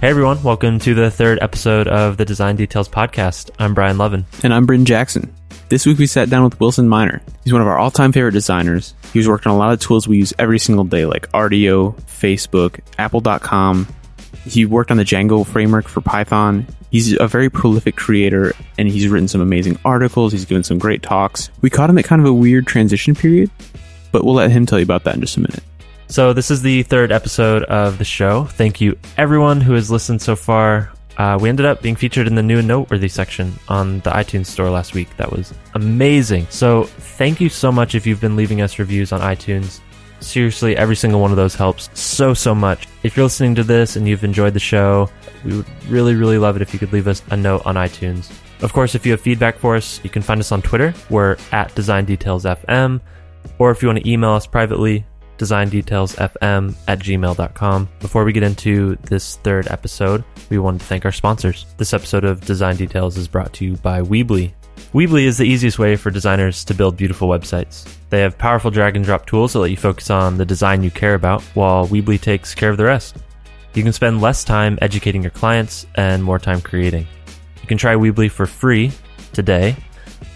[0.00, 3.50] Hey everyone, welcome to the third episode of the Design Details podcast.
[3.58, 4.24] I'm Brian Lovin.
[4.42, 5.30] And I'm Bryn Jackson.
[5.68, 7.20] This week we sat down with Wilson Miner.
[7.44, 8.94] He's one of our all time favorite designers.
[9.12, 12.80] He's worked on a lot of tools we use every single day, like Rdio, Facebook,
[12.96, 13.88] Apple.com.
[14.46, 16.66] He worked on the Django framework for Python.
[16.90, 20.32] He's a very prolific creator and he's written some amazing articles.
[20.32, 21.50] He's given some great talks.
[21.60, 23.50] We caught him at kind of a weird transition period,
[24.12, 25.62] but we'll let him tell you about that in just a minute.
[26.10, 28.42] So, this is the third episode of the show.
[28.44, 30.90] Thank you, everyone who has listened so far.
[31.16, 34.46] Uh, we ended up being featured in the new and noteworthy section on the iTunes
[34.46, 35.16] store last week.
[35.18, 36.48] That was amazing.
[36.50, 39.78] So, thank you so much if you've been leaving us reviews on iTunes.
[40.18, 42.88] Seriously, every single one of those helps so, so much.
[43.04, 45.08] If you're listening to this and you've enjoyed the show,
[45.44, 48.32] we would really, really love it if you could leave us a note on iTunes.
[48.62, 50.92] Of course, if you have feedback for us, you can find us on Twitter.
[51.08, 53.00] We're at Design Details FM.
[53.58, 55.04] Or if you want to email us privately,
[55.40, 57.88] designdetailsfm at gmail.com.
[57.98, 61.66] Before we get into this third episode, we wanted to thank our sponsors.
[61.78, 64.52] This episode of Design Details is brought to you by Weebly.
[64.92, 67.90] Weebly is the easiest way for designers to build beautiful websites.
[68.10, 70.90] They have powerful drag and drop tools that let you focus on the design you
[70.90, 73.16] care about, while Weebly takes care of the rest.
[73.74, 77.06] You can spend less time educating your clients and more time creating.
[77.62, 78.92] You can try Weebly for free
[79.32, 79.76] today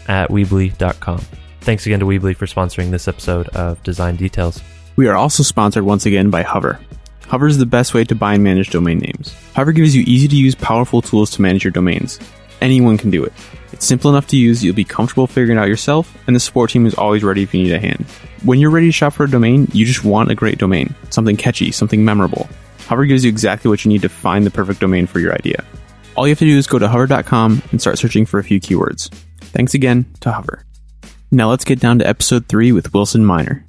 [0.06, 1.20] at Weebly.com.
[1.62, 4.62] Thanks again to Weebly for sponsoring this episode of Design Details.
[4.96, 6.78] We are also sponsored once again by Hover.
[7.26, 9.34] Hover is the best way to buy and manage domain names.
[9.54, 12.20] Hover gives you easy to use, powerful tools to manage your domains.
[12.60, 13.32] Anyone can do it.
[13.72, 16.70] It's simple enough to use, you'll be comfortable figuring it out yourself, and the support
[16.70, 18.06] team is always ready if you need a hand.
[18.44, 21.36] When you're ready to shop for a domain, you just want a great domain, something
[21.36, 22.48] catchy, something memorable.
[22.86, 25.64] Hover gives you exactly what you need to find the perfect domain for your idea.
[26.14, 28.60] All you have to do is go to hover.com and start searching for a few
[28.60, 29.12] keywords.
[29.40, 30.64] Thanks again to Hover.
[31.32, 33.66] Now let's get down to episode 3 with Wilson Miner.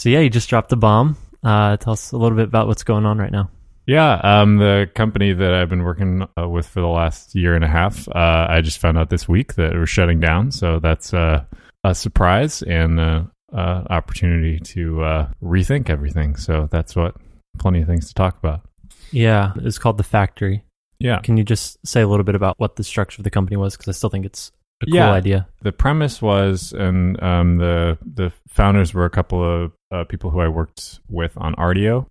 [0.00, 1.18] So yeah, you just dropped the bomb.
[1.42, 3.50] Uh, tell us a little bit about what's going on right now.
[3.86, 7.62] Yeah, um, the company that I've been working uh, with for the last year and
[7.62, 10.52] a half, uh, I just found out this week that we're shutting down.
[10.52, 11.44] So that's uh,
[11.84, 16.34] a surprise and an opportunity to uh, rethink everything.
[16.36, 17.14] So that's what
[17.58, 18.62] plenty of things to talk about.
[19.10, 20.64] Yeah, it's called the Factory.
[20.98, 21.20] Yeah.
[21.20, 23.76] Can you just say a little bit about what the structure of the company was?
[23.76, 24.50] Because I still think it's
[24.82, 25.12] a cool Yeah.
[25.12, 25.48] idea.
[25.62, 30.40] The premise was, and um, the the founders were a couple of uh, people who
[30.40, 32.06] I worked with on Rdio.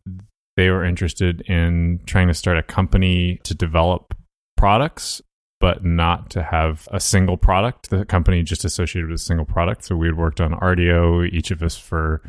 [0.58, 4.14] They were interested in trying to start a company to develop
[4.58, 5.22] products,
[5.60, 7.90] but not to have a single product.
[7.90, 9.86] The company just associated with a single product.
[9.86, 12.22] So we had worked on Rdio, each of us for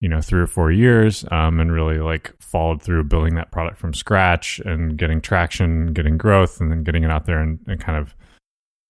[0.00, 3.78] you know three or four years, um, and really like followed through building that product
[3.78, 7.80] from scratch and getting traction, getting growth, and then getting it out there and, and
[7.80, 8.14] kind of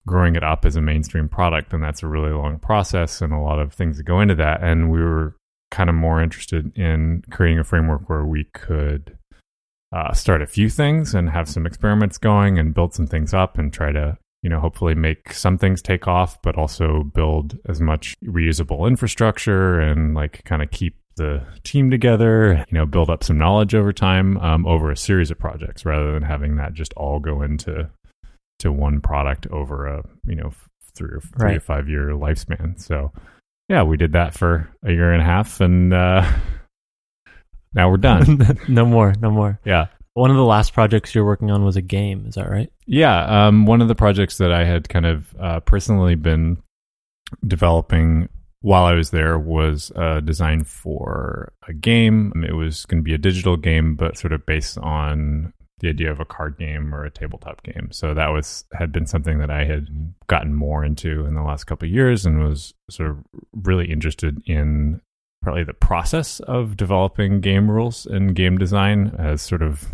[0.06, 3.39] growing it up as a mainstream product and that's a really long process and a
[3.39, 4.62] lot of things that go into that.
[4.62, 5.37] And we were
[5.71, 9.19] kind of more interested in creating a framework where we could
[9.93, 13.59] uh, start a few things and have some experiments going and build some things up
[13.59, 17.81] and try to you know hopefully make some things take off but also build as
[17.81, 23.25] much reusable infrastructure and like kind of keep the team together you know build up
[23.25, 26.93] some knowledge over time um, over a series of projects rather than having that just
[26.95, 27.89] all go into
[28.61, 30.53] to one product over a you know
[30.94, 31.62] three or three to Right.
[31.62, 32.81] five year lifespan.
[32.81, 33.12] So
[33.69, 36.25] yeah, we did that for a year and a half, and uh,
[37.75, 38.56] now we're done.
[38.69, 39.59] no more, no more.
[39.65, 42.25] yeah, One of the last projects you're working on was a game.
[42.27, 42.71] Is that right?
[42.87, 43.47] yeah.
[43.49, 46.59] Um, one of the projects that I had kind of uh, personally been
[47.47, 48.28] developing
[48.61, 52.33] while I was there was a design for a game.
[52.49, 56.10] It was going to be a digital game, but sort of based on the idea
[56.10, 57.88] of a card game or a tabletop game.
[57.92, 59.88] So that was had been something that I had
[60.26, 63.19] gotten more into in the last couple of years and was sort of
[63.53, 65.00] really interested in
[65.42, 69.84] probably the process of developing game rules and game design as sort of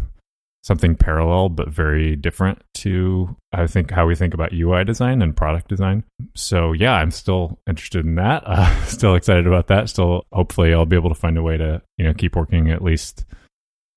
[0.63, 5.37] something parallel but very different to I think how we think about UI design and
[5.37, 6.05] product design.
[6.35, 8.45] So yeah, I'm still interested in that.
[8.47, 9.89] Uh, still excited about that.
[9.89, 12.83] Still, hopefully, I'll be able to find a way to you know keep working at
[12.83, 13.25] least,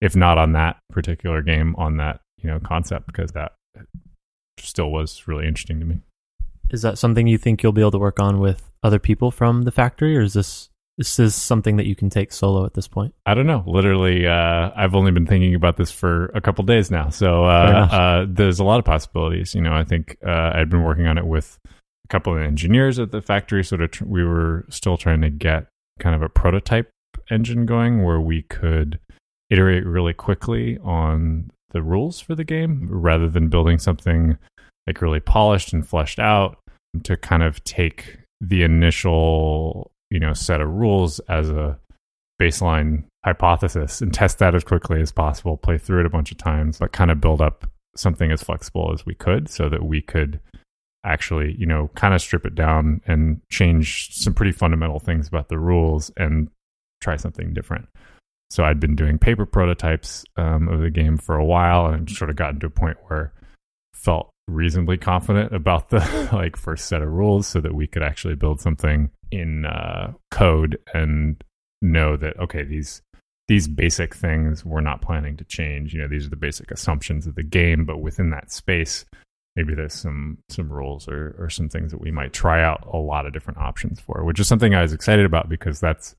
[0.01, 3.53] if not on that particular game, on that you know concept because that
[4.59, 6.01] still was really interesting to me.
[6.71, 9.63] Is that something you think you'll be able to work on with other people from
[9.63, 12.87] the factory, or is this this is something that you can take solo at this
[12.87, 13.13] point?
[13.25, 13.63] I don't know.
[13.67, 17.09] Literally, uh, I've only been thinking about this for a couple days now.
[17.09, 19.53] So uh, uh, there's a lot of possibilities.
[19.53, 22.97] You know, I think uh, I'd been working on it with a couple of engineers
[22.97, 23.63] at the factory.
[23.63, 25.67] Sort of, tr- we were still trying to get
[25.99, 26.89] kind of a prototype
[27.29, 28.99] engine going where we could
[29.49, 34.37] iterate really quickly on the rules for the game rather than building something
[34.87, 36.57] like really polished and fleshed out
[37.03, 41.77] to kind of take the initial you know set of rules as a
[42.39, 46.37] baseline hypothesis and test that as quickly as possible, play through it a bunch of
[46.37, 50.01] times, but kind of build up something as flexible as we could so that we
[50.01, 50.39] could
[51.03, 55.49] actually, you know, kind of strip it down and change some pretty fundamental things about
[55.49, 56.49] the rules and
[57.01, 57.87] try something different.
[58.49, 62.29] So I'd been doing paper prototypes um, of the game for a while and sort
[62.29, 63.33] of gotten to a point where
[63.93, 68.35] felt reasonably confident about the like first set of rules so that we could actually
[68.35, 71.43] build something in uh, code and
[71.81, 73.01] know that okay these
[73.47, 75.93] these basic things we're not planning to change.
[75.93, 79.05] You know these are the basic assumptions of the game but within that space
[79.55, 82.97] maybe there's some some rules or or some things that we might try out a
[82.97, 86.15] lot of different options for which is something i was excited about because that's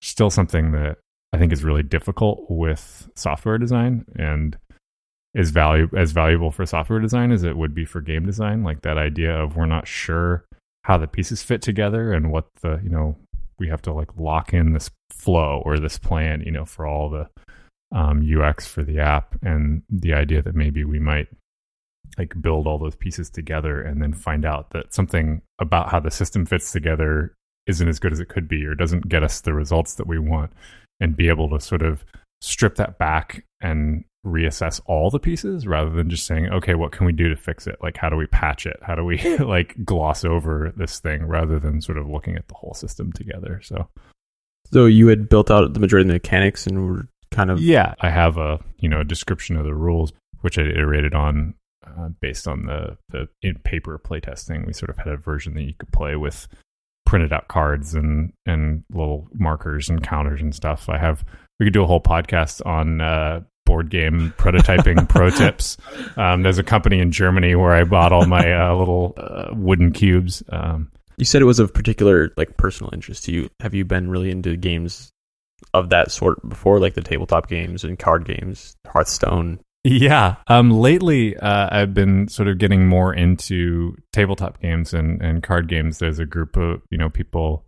[0.00, 0.98] still something that
[1.32, 4.56] i think is really difficult with software design and
[5.34, 8.62] is value as valuable for software design as it would be for game design.
[8.64, 10.44] Like that idea of we're not sure
[10.84, 13.16] how the pieces fit together and what the you know
[13.58, 17.10] we have to like lock in this flow or this plan you know for all
[17.10, 17.28] the
[17.94, 21.26] um, ux for the app and the idea that maybe we might
[22.16, 26.10] like build all those pieces together and then find out that something about how the
[26.10, 27.34] system fits together
[27.66, 30.18] isn't as good as it could be or doesn't get us the results that we
[30.18, 30.50] want
[31.00, 32.04] and be able to sort of
[32.40, 37.06] strip that back and reassess all the pieces rather than just saying okay what can
[37.06, 37.76] we do to fix it?
[37.82, 38.78] Like how do we patch it?
[38.82, 42.54] How do we like gloss over this thing rather than sort of looking at the
[42.54, 43.60] whole system together?
[43.62, 43.88] So
[44.70, 47.94] so you had built out the majority of the mechanics and were kind of yeah.
[48.00, 51.54] I have a you know a description of the rules which i iterated on
[51.86, 54.66] uh, based on the the in paper playtesting.
[54.66, 56.48] We sort of had a version that you could play with
[57.08, 61.24] printed out cards and and little markers and counters and stuff i have
[61.58, 65.76] we could do a whole podcast on uh, board game prototyping pro tips.
[66.16, 69.92] Um, there's a company in Germany where I bought all my uh, little uh, wooden
[69.92, 70.42] cubes.
[70.48, 73.50] Um, you said it was of particular like personal interest to you.
[73.60, 75.10] Have you been really into games
[75.74, 79.60] of that sort before, like the tabletop games and card games, Hearthstone?
[79.88, 80.36] Yeah.
[80.46, 85.68] Um, lately, uh, I've been sort of getting more into tabletop games and, and card
[85.68, 85.98] games.
[85.98, 87.64] There's a group of you know people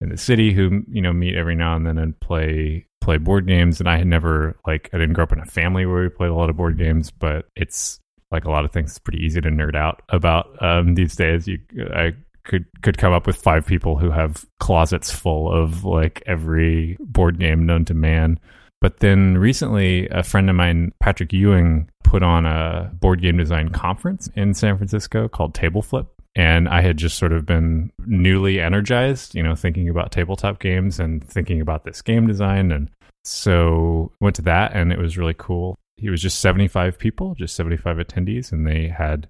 [0.00, 3.46] in the city who you know meet every now and then and play play board
[3.46, 6.08] games and I had never like I didn't grow up in a family where we
[6.08, 8.00] played a lot of board games, but it's
[8.30, 11.46] like a lot of things it's pretty easy to nerd out about um, these days.
[11.46, 11.58] You
[11.94, 12.14] I
[12.44, 17.38] could could come up with five people who have closets full of like every board
[17.38, 18.38] game known to man.
[18.84, 23.70] But then recently, a friend of mine, Patrick Ewing, put on a board game design
[23.70, 28.60] conference in San Francisco called Table Flip and I had just sort of been newly
[28.60, 32.70] energized, you know, thinking about tabletop games and thinking about this game design.
[32.72, 32.90] And
[33.24, 35.76] so went to that and it was really cool.
[35.96, 39.28] He was just 75 people, just 75 attendees, and they had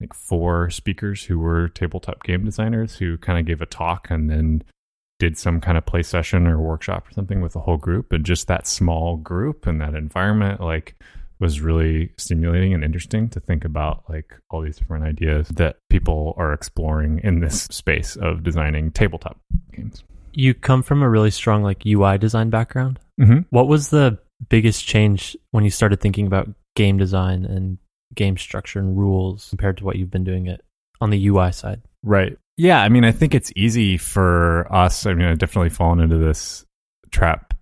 [0.00, 4.30] like four speakers who were tabletop game designers who kind of gave a talk and
[4.30, 4.62] then
[5.18, 8.12] did some kind of play session or workshop or something with the whole group.
[8.12, 10.96] And just that small group and that environment, like,
[11.40, 16.34] was really stimulating and interesting to think about like all these different ideas that people
[16.36, 19.38] are exploring in this space of designing tabletop
[19.74, 20.04] games.
[20.32, 22.98] You come from a really strong like UI design background.
[23.20, 23.40] Mm-hmm.
[23.50, 24.18] What was the
[24.48, 27.78] biggest change when you started thinking about game design and
[28.14, 30.62] game structure and rules compared to what you've been doing it
[31.00, 31.82] on the UI side?
[32.02, 32.38] Right.
[32.56, 35.06] Yeah, I mean, I think it's easy for us.
[35.06, 36.64] I mean, I've definitely fallen into this
[37.10, 37.54] trap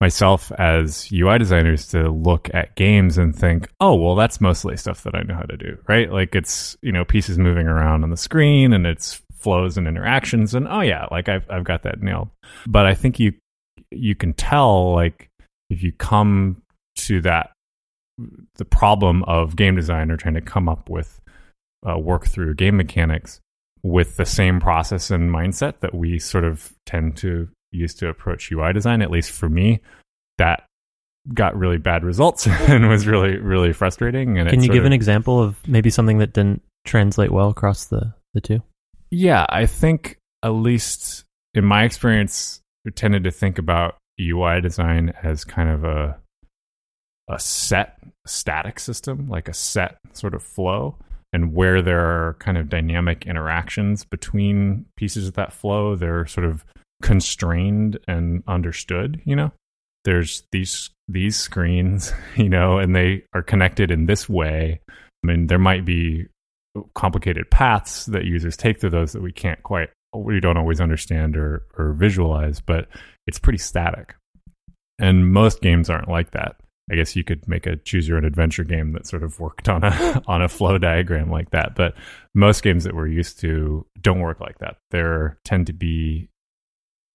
[0.00, 5.04] myself as UI designers to look at games and think, oh, well, that's mostly stuff
[5.04, 6.10] that I know how to do, right?
[6.10, 10.54] Like it's, you know, pieces moving around on the screen and it's flows and interactions
[10.54, 12.30] and oh yeah, like I've I've got that nailed.
[12.66, 13.32] But I think you
[13.90, 15.28] you can tell like
[15.68, 16.62] if you come
[16.96, 17.50] to that
[18.56, 21.20] the problem of game design or trying to come up with
[21.88, 23.40] uh, work through game mechanics
[23.82, 28.52] with the same process and mindset that we sort of tend to use to approach
[28.52, 29.80] UI design, at least for me,
[30.38, 30.64] that
[31.34, 34.38] got really bad results and was really really frustrating.
[34.38, 37.86] And can you give of, an example of maybe something that didn't translate well across
[37.86, 38.62] the the two?
[39.10, 41.24] Yeah, I think at least
[41.54, 46.18] in my experience, we tended to think about UI design as kind of a
[47.28, 50.96] a set static system, like a set sort of flow,
[51.32, 56.46] and where there are kind of dynamic interactions between pieces of that flow, they're sort
[56.46, 56.64] of
[57.02, 59.52] constrained and understood, you know?
[60.04, 64.80] There's these these screens, you know, and they are connected in this way.
[64.90, 66.26] I mean, there might be
[66.94, 71.36] complicated paths that users take through those that we can't quite we don't always understand
[71.36, 72.88] or or visualize, but
[73.26, 74.14] it's pretty static.
[74.98, 76.56] And most games aren't like that.
[76.92, 79.68] I guess you could make a choose your own adventure game that sort of worked
[79.68, 81.74] on a on a flow diagram like that.
[81.74, 81.94] But
[82.34, 84.76] most games that we're used to don't work like that.
[84.90, 86.28] There tend to be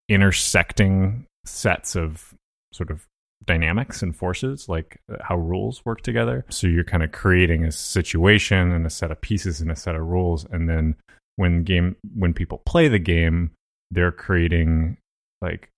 [0.10, 2.34] intersecting sets of
[2.74, 3.06] sort of
[3.46, 6.44] dynamics and forces, like uh, how rules work together.
[6.50, 9.96] So you're kind of creating a situation and a set of pieces and a set
[9.96, 10.96] of rules, and then
[11.36, 13.52] when game when people play the game,
[13.92, 14.98] they're creating
[15.40, 15.70] like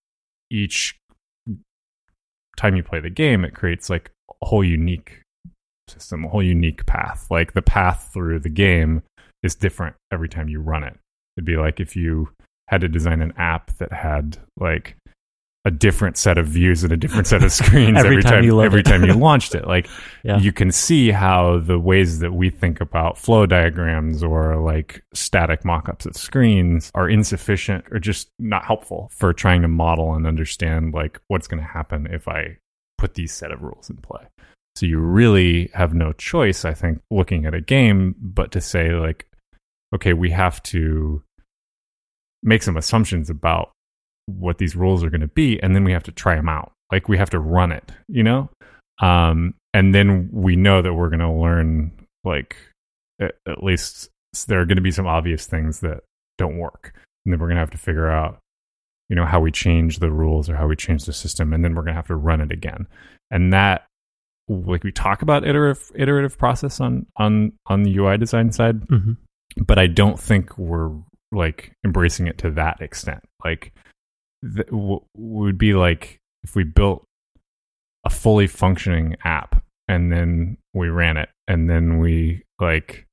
[0.49, 0.97] each
[2.59, 4.11] time you play the game, it creates like
[4.41, 5.21] a whole unique
[5.87, 7.25] system, a whole unique path.
[7.31, 9.01] Like the path through the game
[9.41, 10.97] is different every time you run it.
[11.37, 12.29] It'd be like if you
[12.67, 14.97] had to design an app that had like
[15.65, 18.43] a different set of views and a different set of screens Every every, time time,
[18.45, 18.85] you every it.
[18.85, 19.67] time you launched it.
[19.67, 19.87] Like
[20.23, 20.37] Yeah.
[20.39, 25.63] you can see how the ways that we think about flow diagrams or like static
[25.65, 30.93] mock-ups of screens are insufficient or just not helpful for trying to model and understand
[30.93, 32.57] like what's going to happen if I
[32.97, 34.23] put these set of rules in play.
[34.75, 38.91] So you really have no choice, I think, looking at a game, but to say
[38.91, 39.25] like,
[39.93, 41.21] okay, we have to
[42.43, 43.71] make some assumptions about
[44.37, 46.71] what these rules are going to be, and then we have to try them out.
[46.91, 48.49] Like we have to run it, you know,
[49.01, 51.91] um, and then we know that we're going to learn
[52.23, 52.55] like
[53.21, 54.09] at, at least
[54.47, 56.01] there are going to be some obvious things that
[56.37, 56.93] don't work,
[57.25, 58.39] and then we're going to have to figure out,
[59.09, 61.75] you know, how we change the rules or how we change the system, and then
[61.75, 62.87] we're going to have to run it again,
[63.31, 63.85] and that
[64.47, 69.17] like we talk about iterative iterative process on on on the UI design side, Mhm.
[69.67, 70.91] but I don't think we're
[71.31, 73.23] like embracing it to that extent.
[73.45, 73.71] Like,
[74.43, 77.05] th- w- would be like if we built
[78.05, 83.05] a fully functioning app and then we ran it and then we like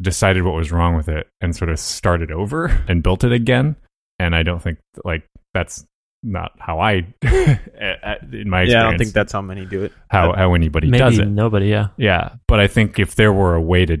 [0.00, 3.76] decided what was wrong with it and sort of started over and built it again.
[4.18, 5.84] And I don't think like that's
[6.22, 9.92] not how I, in my experience, Yeah, I don't think that's how many do it.
[10.10, 11.26] how how anybody Maybe does it.
[11.26, 11.66] nobody.
[11.68, 11.88] Yeah.
[11.96, 13.98] Yeah, but I think if there were a way to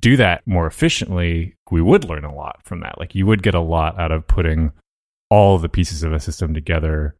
[0.00, 2.98] do that more efficiently, we would learn a lot from that.
[2.98, 4.72] Like you would get a lot out of putting
[5.30, 7.14] all the pieces of a system together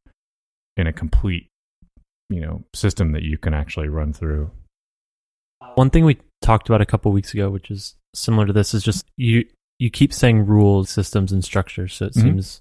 [0.76, 1.48] in a complete,
[2.28, 4.50] you know, system that you can actually run through.
[5.74, 8.82] One thing we talked about a couple weeks ago, which is similar to this, is
[8.82, 9.44] just you
[9.78, 11.94] you keep saying rules, systems, and structures.
[11.94, 12.22] So it Mhm.
[12.22, 12.60] seems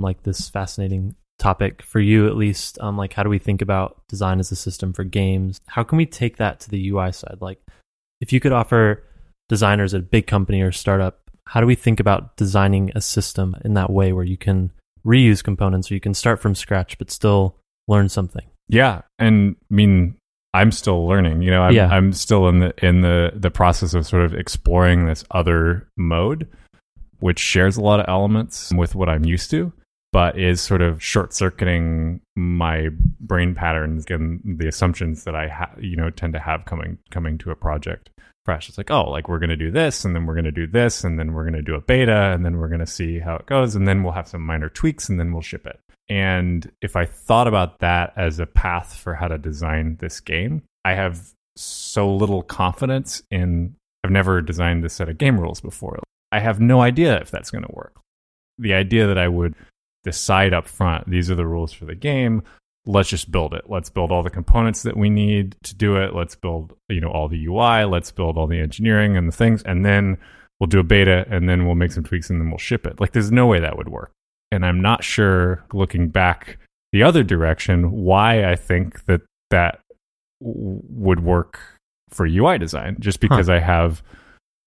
[0.00, 2.80] like this fascinating topic for you, at least.
[2.80, 5.60] Um, like how do we think about design as a system for games?
[5.68, 7.38] How can we take that to the UI side?
[7.40, 7.60] Like,
[8.20, 9.04] if you could offer
[9.48, 13.56] designers at a big company or startup, how do we think about designing a system
[13.64, 14.70] in that way where you can
[15.06, 18.46] reuse components or you can start from scratch but still learn something?
[18.68, 20.14] Yeah, and I mean,
[20.52, 21.42] I'm still learning.
[21.42, 21.88] You know, I'm, Yeah.
[21.88, 26.46] I'm still in the in the the process of sort of exploring this other mode,
[27.20, 29.72] which shares a lot of elements with what I'm used to,
[30.12, 32.88] but is sort of short circuiting my
[33.20, 37.38] brain patterns and the assumptions that I ha- you know tend to have coming coming
[37.38, 38.10] to a project
[38.48, 38.70] fresh.
[38.70, 40.66] It's like, oh, like we're going to do this, and then we're going to do
[40.66, 43.18] this, and then we're going to do a beta, and then we're going to see
[43.18, 45.78] how it goes, and then we'll have some minor tweaks, and then we'll ship it.
[46.08, 50.62] And if I thought about that as a path for how to design this game,
[50.82, 51.20] I have
[51.56, 53.74] so little confidence in.
[54.02, 55.98] I've never designed this set of game rules before.
[56.32, 58.00] I have no idea if that's going to work.
[58.56, 59.56] The idea that I would
[60.04, 62.42] decide up front, these are the rules for the game.
[62.88, 63.64] Let's just build it.
[63.68, 66.14] Let's build all the components that we need to do it.
[66.14, 67.84] Let's build, you know, all the UI.
[67.84, 70.18] Let's build all the engineering and the things, and then
[70.58, 73.00] we'll do a beta, and then we'll make some tweaks, and then we'll ship it.
[73.00, 74.12] Like, there's no way that would work
[74.50, 76.58] and I'm not sure looking back
[76.92, 79.80] the other direction why I think that that
[80.40, 81.60] w- would work
[82.10, 84.02] for UI design just because I have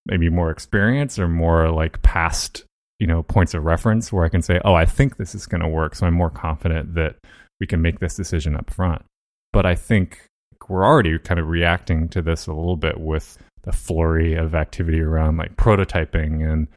[0.06, 2.64] maybe more experience or more like past
[3.00, 5.62] you know points of reference where I can say oh I think this is going
[5.62, 7.16] to work so I'm more confident that
[7.62, 9.04] we can make this decision up front.
[9.54, 10.28] But I think
[10.68, 15.00] we're already kind of reacting to this a little bit with the flurry of activity
[15.00, 16.68] around like prototyping and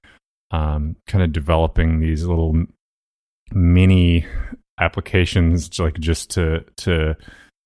[0.50, 2.64] um, kind of developing these little
[3.52, 4.26] mini
[4.80, 7.16] applications like just to to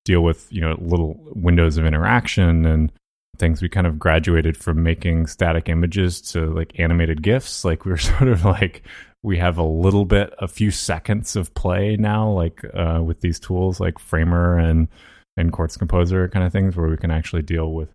[0.05, 2.93] deal with you know little windows of interaction and
[3.39, 3.63] things.
[3.63, 7.65] We kind of graduated from making static images to like animated gifs.
[7.65, 8.85] Like we were sort of like
[9.23, 13.41] we have a little bit a few seconds of play now like uh, with these
[13.41, 14.89] tools like framer and
[15.37, 17.91] and quartz composer kind of things where we can actually deal with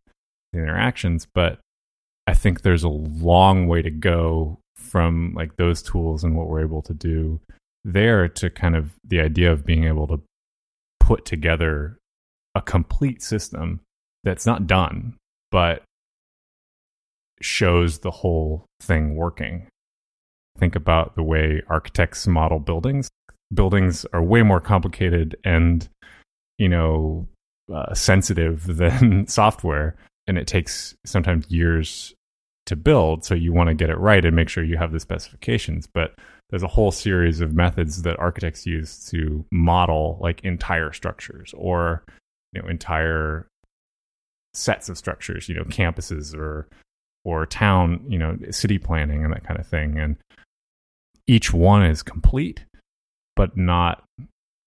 [0.51, 1.27] the interactions.
[1.34, 1.60] But
[2.27, 6.62] i think there's a long way to go from like those tools and what we're
[6.62, 7.39] able to do
[7.84, 10.22] there to kind of the idea of being able to
[11.00, 11.98] put together
[12.56, 13.80] a complete system
[14.24, 15.15] that's not done
[15.51, 15.84] but
[17.42, 19.68] shows the whole thing working
[20.57, 23.10] think about the way architects model buildings
[23.53, 25.89] buildings are way more complicated and
[26.57, 27.27] you know
[27.74, 29.95] uh, sensitive than software
[30.27, 32.13] and it takes sometimes years
[32.65, 33.25] to build.
[33.25, 35.88] So you want to get it right and make sure you have the specifications.
[35.88, 36.15] But
[36.50, 42.03] there's a whole series of methods that architects use to model like entire structures or
[42.53, 43.48] you know entire
[44.53, 46.67] sets of structures, you know, campuses or
[47.25, 49.98] or town, you know, city planning and that kind of thing.
[49.98, 50.17] And
[51.27, 52.65] each one is complete,
[53.36, 54.03] but not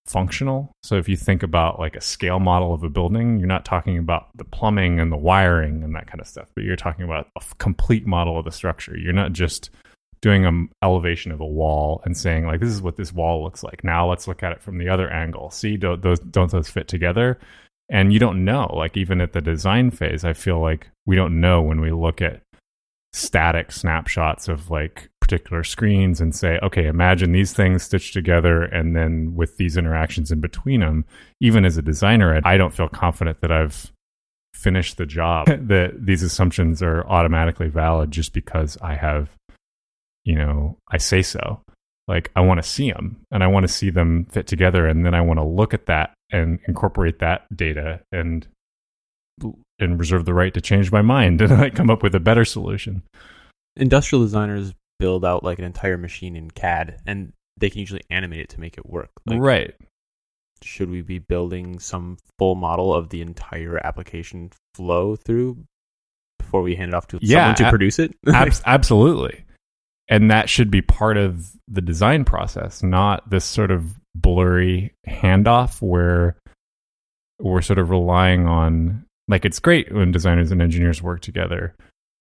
[0.07, 0.73] functional.
[0.83, 3.99] So if you think about like a scale model of a building, you're not talking
[3.99, 7.29] about the plumbing and the wiring and that kind of stuff, but you're talking about
[7.37, 8.97] a complete model of the structure.
[8.97, 9.71] You're not just
[10.23, 13.63] doing an elevation of a wall and saying like this is what this wall looks
[13.63, 13.85] like.
[13.85, 15.51] Now let's look at it from the other angle.
[15.51, 17.39] See, don't those don't those fit together?
[17.89, 18.73] And you don't know.
[18.75, 22.21] Like even at the design phase, I feel like we don't know when we look
[22.21, 22.43] at
[23.13, 28.95] static snapshots of like particular screens and say, okay, imagine these things stitched together and
[28.95, 31.05] then with these interactions in between them.
[31.41, 33.91] Even as a designer, I don't feel confident that I've
[34.55, 39.31] finished the job, that these assumptions are automatically valid just because I have,
[40.25, 41.61] you know, I say so.
[42.07, 44.87] Like, I want to see them and I want to see them fit together.
[44.87, 48.47] And then I want to look at that and incorporate that data and
[49.79, 52.45] and reserve the right to change my mind and like come up with a better
[52.45, 53.03] solution.
[53.77, 58.41] Industrial designers build out like an entire machine in CAD and they can usually animate
[58.41, 59.11] it to make it work.
[59.27, 59.75] Like, right.
[60.63, 65.65] Should we be building some full model of the entire application flow through
[66.39, 68.15] before we hand it off to yeah, someone to ab- produce it?
[68.27, 69.45] ab- absolutely.
[70.09, 75.83] And that should be part of the design process, not this sort of blurry handoff
[75.83, 76.37] where
[77.39, 81.75] we're sort of relying on like it's great when designers and engineers work together,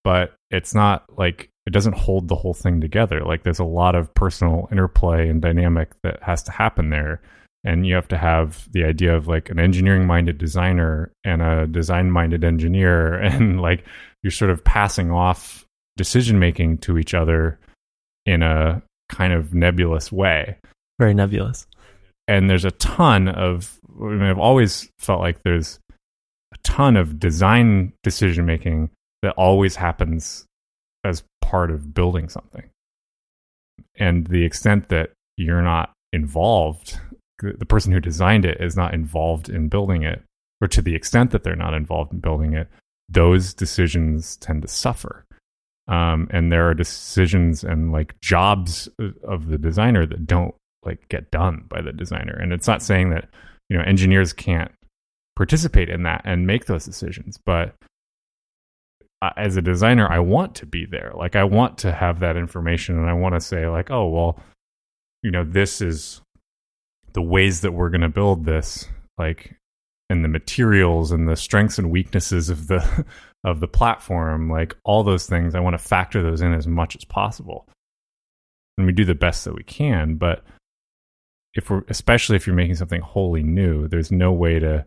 [0.03, 3.21] but it's not like it doesn't hold the whole thing together.
[3.21, 7.21] Like there's a lot of personal interplay and dynamic that has to happen there.
[7.63, 11.65] And you have to have the idea of like an engineering minded designer and a
[11.65, 13.15] design minded engineer.
[13.23, 13.83] And like
[14.21, 15.65] you're sort of passing off
[15.97, 17.59] decision making to each other
[18.25, 20.57] in a kind of nebulous way.
[20.99, 21.65] Very nebulous.
[22.27, 25.79] And there's a ton of, I mean, I've always felt like there's
[26.53, 30.44] a ton of design decision making that always happens
[31.05, 32.63] as part of building something.
[33.97, 36.99] And the extent that you're not involved,
[37.39, 40.23] the person who designed it is not involved in building it,
[40.61, 42.67] or to the extent that they're not involved in building it,
[43.07, 45.25] those decisions tend to suffer.
[45.87, 48.89] Um, and there are decisions and like jobs
[49.23, 52.33] of the designer that don't like get done by the designer.
[52.33, 53.29] And it's not saying that
[53.69, 54.71] you know engineers can't
[55.35, 57.75] participate in that and make those decisions, but
[59.37, 61.11] as a designer, I want to be there.
[61.15, 64.39] Like I want to have that information and I want to say like, oh, well,
[65.23, 66.21] you know, this is
[67.13, 69.55] the ways that we're going to build this like
[70.09, 73.05] and the materials and the strengths and weaknesses of the
[73.43, 76.95] of the platform, like all those things, I want to factor those in as much
[76.95, 77.67] as possible.
[78.77, 80.43] And we do the best that we can, but
[81.53, 84.85] if we're especially if you're making something wholly new, there's no way to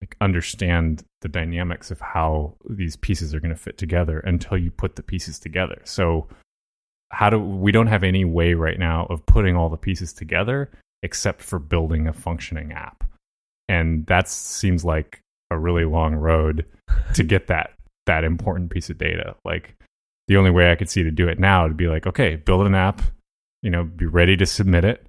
[0.00, 4.70] like understand the dynamics of how these pieces are going to fit together until you
[4.70, 5.80] put the pieces together.
[5.84, 6.28] So
[7.10, 10.70] how do we don't have any way right now of putting all the pieces together
[11.02, 13.04] except for building a functioning app.
[13.68, 16.66] And that seems like a really long road
[17.14, 17.72] to get that
[18.06, 19.34] that important piece of data.
[19.44, 19.76] Like
[20.28, 22.66] the only way I could see to do it now would be like, okay, build
[22.66, 23.02] an app,
[23.62, 25.06] you know, be ready to submit it,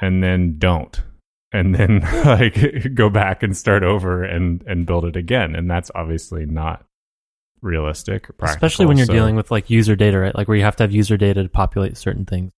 [0.00, 1.00] and then don't
[1.52, 5.54] and then like go back and start over and and build it again.
[5.54, 6.84] And that's obviously not
[7.62, 10.34] realistic or practical, especially when you're so- dealing with like user data right?
[10.34, 12.52] Like where you have to have user data to populate certain things.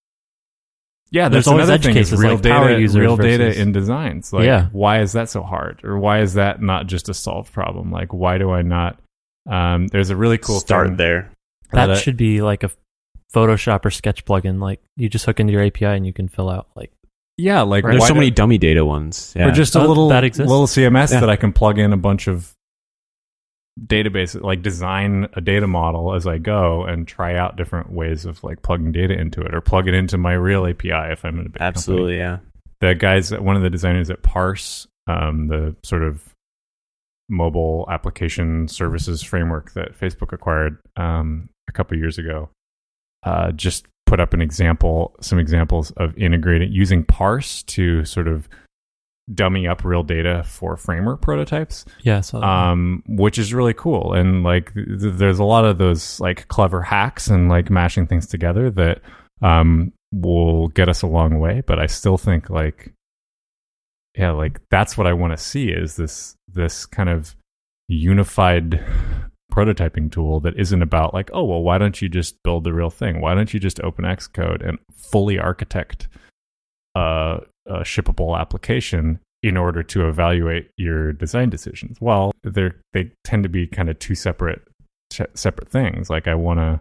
[1.10, 3.16] Yeah there's there's always another edge thing is cases real like power data users real
[3.16, 4.32] data in designs.
[4.32, 4.66] Like Yeah.
[4.72, 5.82] why is that so hard?
[5.84, 7.90] Or why is that not just a solved problem?
[7.90, 8.98] Like why do i not
[9.48, 11.32] um there's a really cool Start thing there.
[11.72, 12.70] that I- should be like a
[13.34, 16.48] photoshop or sketch plugin like you just hook into your api and you can fill
[16.50, 16.90] out like
[17.38, 19.32] yeah like There's why so do- many dummy data ones.
[19.34, 19.48] Yeah.
[19.48, 20.50] or just a Oh, little that exists?
[20.50, 21.20] little CMS Yeah.
[21.20, 22.52] that I can plug in a bunch of
[23.80, 28.42] databases, like design a data model as I go and try out different ways of
[28.42, 31.46] like plugging data into it, or plug it into my real API if I'm in
[31.46, 31.66] a big company.
[31.66, 32.38] absolutely yeah.
[32.80, 36.22] The guys, one of the designers at Parse, um, the sort of
[37.28, 42.50] mobile application services framework that Facebook acquired um, a couple years ago,
[43.24, 48.48] uh, just put up an example, some examples of integrating using Parse to sort of
[49.34, 54.14] dummy up real data for framework prototypes, yeah um, which is really cool.
[54.14, 58.26] And like, th- there's a lot of those like clever hacks and like mashing things
[58.26, 59.02] together that
[59.42, 61.62] um, will get us a long way.
[61.66, 62.94] But I still think like,
[64.16, 67.36] yeah, like that's what I want to see is this this kind of
[67.88, 68.82] unified
[69.52, 72.90] prototyping tool that isn't about like, oh well, why don't you just build the real
[72.90, 73.20] thing?
[73.20, 76.08] Why don't you just open Xcode and fully architect
[76.94, 82.00] a, a shippable application in order to evaluate your design decisions?
[82.00, 84.62] Well, they they tend to be kind of two separate
[85.34, 86.10] separate things.
[86.10, 86.80] Like I want to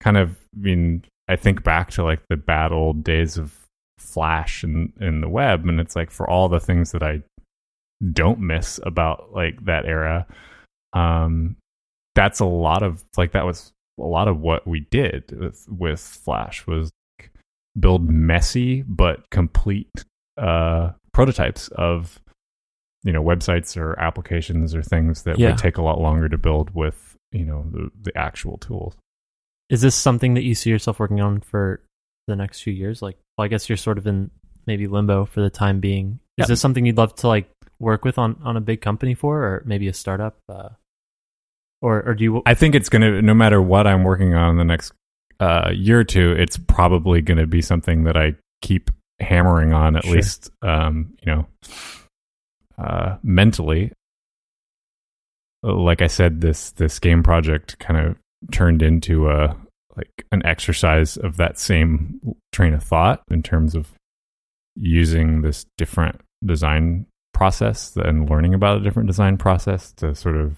[0.00, 3.54] kind of I mean I think back to like the bad old days of
[3.98, 7.22] Flash and in the web, and it's like for all the things that I
[8.12, 10.26] don't miss about like that era,
[10.94, 11.56] um,
[12.20, 16.00] that's a lot of like that was a lot of what we did with with
[16.00, 16.90] Flash was
[17.78, 19.88] build messy but complete
[20.36, 22.20] uh, prototypes of
[23.04, 25.48] you know websites or applications or things that Yeah.
[25.50, 28.94] would take a lot longer to build with you know the, the actual tools.
[29.70, 31.80] Is this something that you see yourself working on for
[32.26, 33.00] the next few years?
[33.00, 34.30] Like, well, I guess you're sort of in
[34.66, 36.18] maybe limbo for the time being.
[36.36, 36.46] Is Yeah.
[36.48, 39.62] this something you'd love to like work with on on a big company for, or
[39.64, 40.36] maybe a startup?
[40.48, 40.70] Uh,
[41.82, 42.42] or or do you?
[42.46, 44.92] I think it's gonna no matter what I'm working on in the next
[45.38, 48.90] uh, year or two, it's probably gonna be something that I keep
[49.20, 50.14] hammering on at Sure.
[50.16, 51.46] least um, you know
[52.78, 53.92] uh, mentally.
[55.62, 58.16] Like I said, this this game project kind of
[58.52, 59.56] turned into a
[59.96, 62.20] like an exercise of that same
[62.52, 63.88] train of thought in terms of
[64.76, 70.56] using this different design process and learning about a different design process to sort of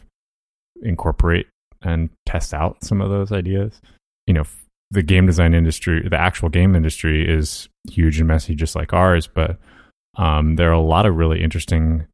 [0.83, 1.47] incorporate
[1.83, 3.81] and test out some of those ideas.
[4.27, 4.45] You know,
[4.91, 9.27] the game design industry, the actual game industry is huge and messy, just like ours,
[9.27, 9.59] but
[10.17, 12.07] um, there are a lot of really interesting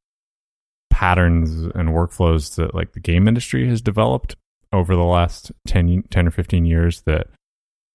[0.90, 4.34] patterns and workflows that like the game industry has developed
[4.72, 7.28] over the last 10, 10 or 15 years that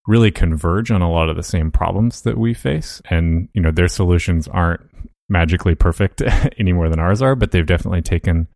[0.08, 3.72] really converge on a lot of the same problems that we face and you know
[3.72, 4.82] their solutions aren't
[5.30, 6.22] magically perfect
[6.58, 8.48] any more than ours are but they've definitely taken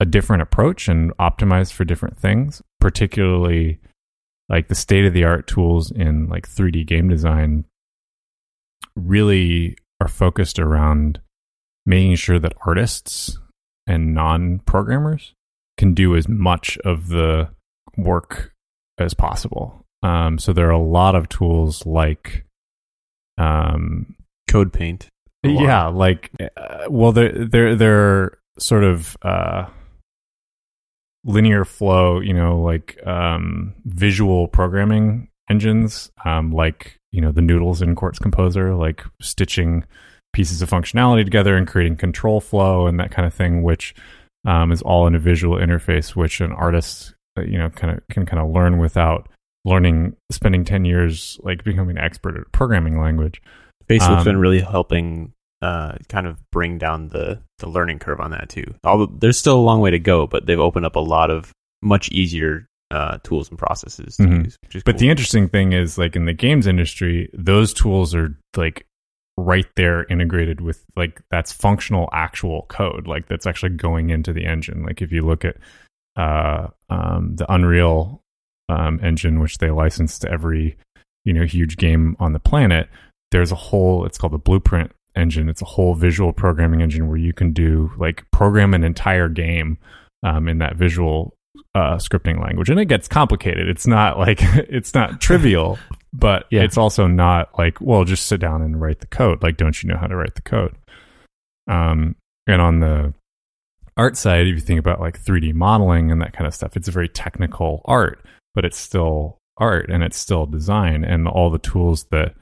[0.00, 3.80] a different approach and optimized for different things particularly
[4.48, 7.64] like the state of the art tools in like 3D game design
[8.96, 11.20] really are focused around
[11.86, 13.38] making sure that artists
[13.86, 15.34] and non-programmers
[15.76, 17.48] can do as much of the
[17.96, 18.52] work
[18.98, 19.84] as possible.
[20.02, 22.44] Um, so there are a lot of tools like,
[23.38, 24.14] um,
[24.48, 25.08] Code Paint.
[25.42, 29.66] yeah, like, uh, well, they're they're they're sort of uh,
[31.28, 37.80] linear flow, you know, like um, visual programming engines, um, like you know the noodles
[37.80, 39.84] in Quartz Composer, like stitching
[40.32, 43.94] pieces of functionality together and creating control flow and that kind of thing, which
[44.46, 48.02] um, is all in a visual interface, which an artist, uh, you know, kind of
[48.10, 49.28] can kind of learn without
[49.64, 53.42] learning, spending ten years like becoming an expert at a programming language.
[53.88, 58.30] Facebook's Um, been really helping uh, kind of bring down the, the learning curve on
[58.30, 58.74] that too.
[58.84, 61.52] Although there's still a long way to go, but they've opened up a lot of
[61.82, 64.44] much easier uh, tools and processes to Mhm.
[64.44, 64.58] use.
[64.84, 64.98] But cool.
[65.00, 68.86] the interesting thing is, like in the games industry, those tools are like
[69.36, 74.46] right there integrated with like that's functional actual code, like that's actually going into the
[74.46, 74.84] engine.
[74.84, 75.56] Like if you look at
[76.16, 78.22] uh, um, the Unreal
[78.70, 80.76] um, engine, which they license to every
[81.24, 82.88] you know huge game on the planet,
[83.32, 84.06] there's a whole.
[84.06, 85.48] It's called the Blueprint engine.
[85.48, 89.78] It's a whole visual programming engine where you can do like program an entire game
[90.22, 91.34] um, in that visual
[91.74, 93.68] uh, scripting language, and it gets complicated.
[93.68, 95.78] It's not like it's not trivial,
[96.12, 96.62] but Yeah.
[96.62, 99.42] it's also not like well, just sit down and write the code.
[99.42, 100.74] Like, don't you know how to write the code?
[101.66, 102.16] Um,
[102.46, 103.12] and on the
[103.96, 106.88] art side, if you think about like 3D modeling and that kind of stuff, it's
[106.88, 111.58] a very technical art, but it's still art and it's still design, and all the
[111.58, 112.34] tools that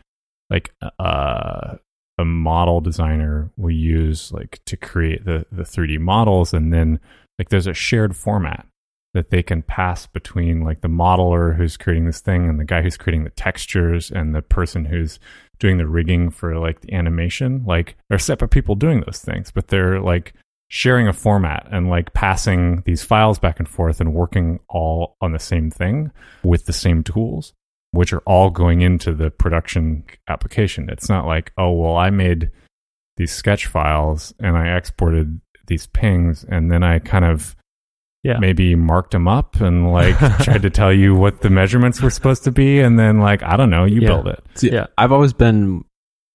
[0.50, 1.74] like uh,
[2.18, 7.00] a model designer will use like to create the the 3D models, and then
[7.38, 8.66] like there's a shared format
[9.14, 12.82] that they can pass between like the modeler who's creating this thing and the guy
[12.82, 15.18] who's creating the textures and the person who's
[15.58, 17.64] doing the rigging for like the animation.
[17.66, 20.34] Like they're separate people doing those things but they're like
[20.68, 25.32] sharing a format and like passing these files back and forth and working all on
[25.32, 26.10] the same thing
[26.42, 27.54] with the same tools
[27.92, 32.50] which are all going into the production application it's not like oh well i made
[33.16, 37.56] these sketch files and i exported these pings and then i kind of
[38.22, 38.38] Yeah.
[38.38, 42.44] maybe marked them up and like tried to tell you what the measurements were supposed
[42.44, 44.08] to be and then like i don't know you Yeah.
[44.08, 44.86] build it See, Yeah.
[44.98, 45.84] I've always been,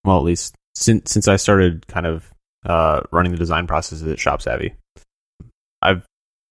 [0.05, 2.31] well, at least since since I started kind of
[2.65, 4.73] uh, running the design processes at Shop Savvy.
[5.81, 6.05] I've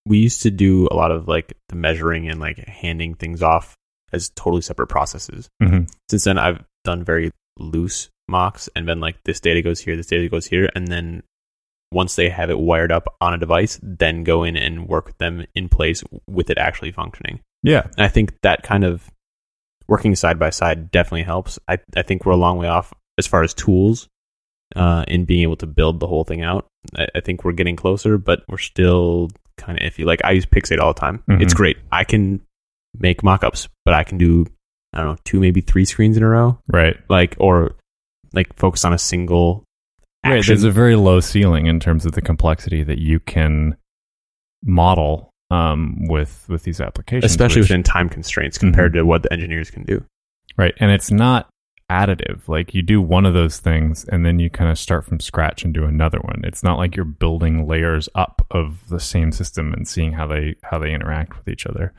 [0.07, 3.77] we used to do a lot of like the measuring and like handing things off
[4.13, 5.49] as totally separate processes.
[5.63, 5.91] Mhm.
[6.09, 10.07] Since then, I've done very loose mocks and been like, this data goes here, this
[10.07, 11.23] data goes here, and then
[11.93, 15.19] once they have it wired up on a device, then go in and work with
[15.19, 17.41] them in place with it actually functioning.
[17.63, 17.83] Yeah.
[17.97, 19.11] And I think that kind of
[19.89, 21.59] working side by side definitely helps.
[21.67, 24.09] I, I think we're a long way off as far as tools
[24.77, 26.69] uh, in being able to build the whole thing out.
[26.97, 30.05] I, I think we're getting closer, but we're still kind of iffy.
[30.05, 31.25] Like I use Pixate all the time.
[31.29, 31.43] Mhm.
[31.43, 31.77] It's great.
[31.91, 32.41] I can
[32.99, 34.47] make mock-ups, but I can do
[34.93, 36.97] I don't know two maybe three screens in a row, Right.
[37.09, 37.77] like or
[38.33, 39.65] like focus on a single
[40.25, 40.45] Right.
[40.45, 43.77] There's a very low ceiling in terms of the complexity that you can
[44.65, 48.97] model um, with with these applications, especially which- within time constraints compared Mhm.
[48.97, 50.05] to what the engineers can do.
[50.57, 50.75] right.
[50.79, 51.49] And it's not
[51.91, 52.47] additive.
[52.49, 55.65] Like you do one of those things, and then you kind of start from scratch
[55.65, 56.43] and do another one.
[56.45, 60.57] It's not like you're building layers up of the same system and seeing how they
[60.65, 61.93] how they interact with each other.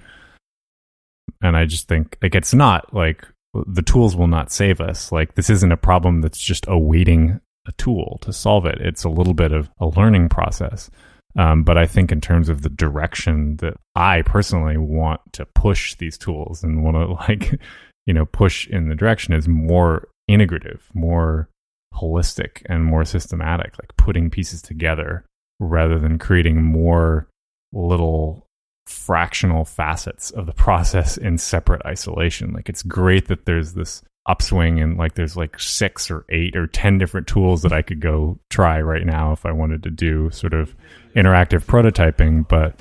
[1.41, 5.11] And I just think like it's not like the tools will not save us.
[5.11, 8.79] Like this isn't a problem that's just awaiting a tool to solve it.
[8.79, 10.89] It's a little bit of a learning process.
[11.37, 15.95] Um, but I think in terms of the direction that I personally want to push
[15.95, 17.59] these tools and want to like,
[18.05, 21.49] you know, push in the direction is more integrative, more
[21.93, 25.25] holistic and more systematic, like putting pieces together
[25.59, 27.27] rather than creating more
[27.73, 28.47] little
[28.85, 32.53] fractional facets of the process in separate isolation.
[32.53, 36.67] Like it's great that there's this upswing and like there's like six or eight or
[36.67, 40.29] ten different tools that I could go try right now if I wanted to do
[40.31, 40.75] sort of
[41.15, 42.79] interactive prototyping, but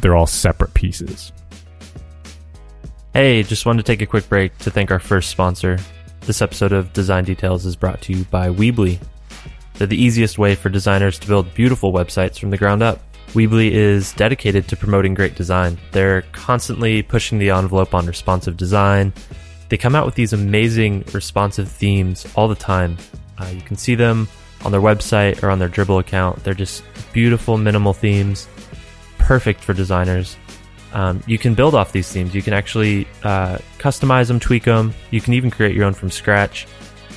[0.00, 1.32] they're all separate pieces.
[3.12, 5.78] Hey, just wanted to take a quick break to thank our first sponsor.
[6.22, 8.98] This episode of Design Details is brought to you by Weebly.
[9.74, 13.00] They're the easiest way for designers to build beautiful websites from the ground up.
[13.34, 15.76] Weebly is dedicated to promoting great design.
[15.90, 19.12] They're constantly pushing the envelope on responsive design.
[19.68, 22.96] They come out with these amazing responsive themes all the time.
[23.38, 24.28] Uh, you can see them
[24.64, 26.44] on their website or on their Dribbble account.
[26.44, 28.46] They're just beautiful, minimal themes,
[29.18, 30.36] perfect for designers.
[30.92, 32.36] Um, you can build off these themes.
[32.36, 34.94] You can actually uh, customize them, tweak them.
[35.10, 36.66] You can even create your own from scratch.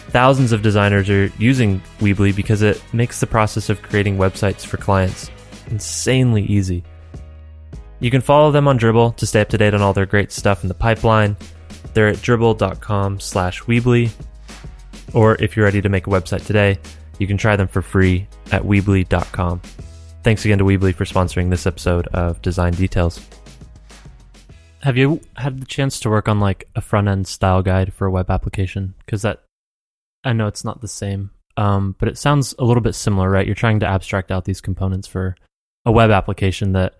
[0.10, 4.78] Thousands of designers are using Weebly because it makes the process of creating websites for
[4.78, 5.30] clients
[5.68, 6.84] insanely easy.
[8.00, 10.32] You can follow them on Dribbble to stay up to date on all their great
[10.32, 11.36] stuff in the pipeline.
[11.94, 14.12] They're at dribbble.com slash Weebly.
[15.14, 16.80] Or if you're ready to make a website today,
[17.18, 19.62] you can try them for free at Weebly.com.
[20.24, 23.26] Thanks again to Weebly for sponsoring this episode of Design Details.
[24.84, 28.06] Have you had the chance to work on like a front end style guide for
[28.06, 28.94] a web application?
[29.06, 29.44] Because that,
[30.24, 33.46] I know it's not the same, um, but it sounds a little bit similar, right?
[33.46, 35.36] You're trying to abstract out these components for
[35.88, 36.96] a web application that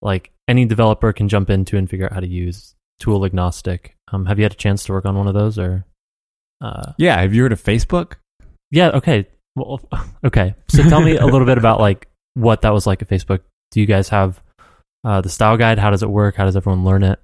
[0.00, 3.96] like any developer can jump into and figure out how to use, tool agnostic.
[4.12, 5.84] Um, have you had a chance to work on one of those or?
[6.60, 8.14] Uh, Yeah, have you heard of Facebook?
[8.70, 8.90] yeah.
[8.90, 9.26] Okay.
[9.56, 9.80] Well,
[10.24, 10.54] okay.
[10.68, 13.40] So tell me a little bit about like what that was like at Facebook.
[13.72, 14.40] Do you guys have
[15.04, 15.78] uh, the style guide?
[15.78, 16.36] How does it work?
[16.36, 17.18] How does everyone learn it?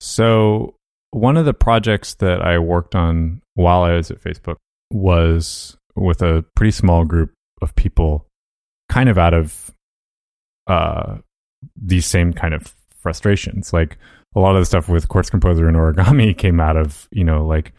[0.00, 0.74] So,
[1.10, 4.56] one of the projects that I worked on while I was at Facebook
[4.90, 8.26] was with a pretty small group of people,
[8.88, 9.70] kind of out of
[10.66, 11.18] uh,
[11.76, 13.72] these same kind of frustrations.
[13.72, 13.98] Like
[14.34, 17.46] a lot of the stuff with Quartz Composer and Origami came out of you know
[17.46, 17.72] like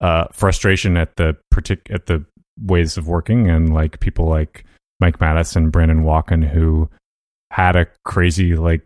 [0.00, 2.24] uh, frustration at the partic- at the
[2.60, 4.64] ways of working, and like people like
[5.00, 6.88] Mike Matas and Brandon Walkin who
[7.50, 8.84] had a crazy like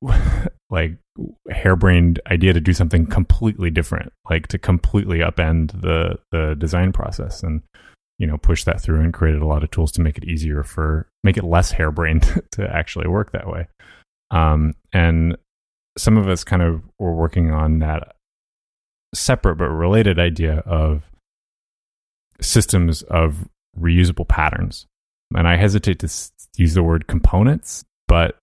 [0.70, 0.96] like
[1.50, 7.42] harebrained idea to do something completely different, like to completely upend the the design process
[7.42, 7.62] and
[8.18, 10.62] you know push that through and created a lot of tools to make it easier
[10.62, 13.66] for make it less harebrained to actually work that way.
[14.30, 15.36] Um, and
[15.96, 18.16] some of us kind of were working on that
[19.14, 21.10] separate but related idea of
[22.40, 23.48] systems of
[23.78, 24.86] reusable patterns.
[25.34, 28.38] And I hesitate to s- use the word components, but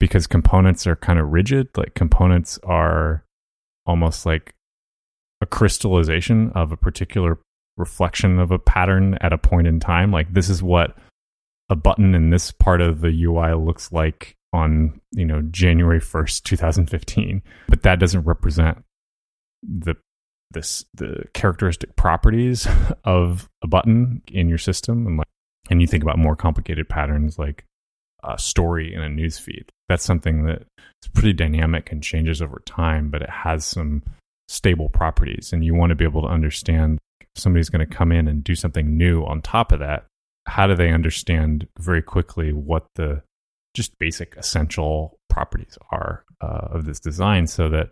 [0.00, 3.24] because components are kind of rigid, like components are
[3.84, 4.54] almost like
[5.40, 7.38] a crystallization of a particular
[7.78, 10.10] reflection of a pattern at a point in time.
[10.10, 10.96] Like this is what
[11.70, 16.42] a button in this part of the UI looks like on, you know, January 1st,
[16.42, 17.42] 2015.
[17.68, 18.84] But that doesn't represent
[19.62, 19.96] the
[20.50, 22.66] this the characteristic properties
[23.04, 25.26] of a button in your system and like
[25.70, 27.64] and you think about more complicated patterns like
[28.24, 30.62] a story in a news feed that's something that
[31.02, 34.02] is pretty dynamic and changes over time but it has some
[34.48, 36.98] stable properties and you want to be able to understand
[37.38, 40.06] somebody's going to come in and do something new on top of that
[40.46, 43.22] how do they understand very quickly what the
[43.74, 47.90] just basic essential properties are uh, of this design so that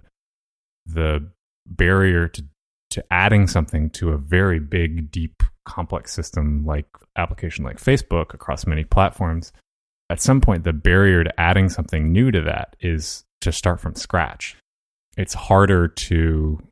[0.87, 1.29] the
[1.67, 2.45] barrier to
[2.89, 8.67] to adding something to a very big deep complex system like application like Facebook across
[8.67, 9.53] many platforms,
[10.09, 13.95] at some point the barrier to adding something new to that is to start from
[13.95, 14.57] scratch.
[15.17, 16.63] It's harder to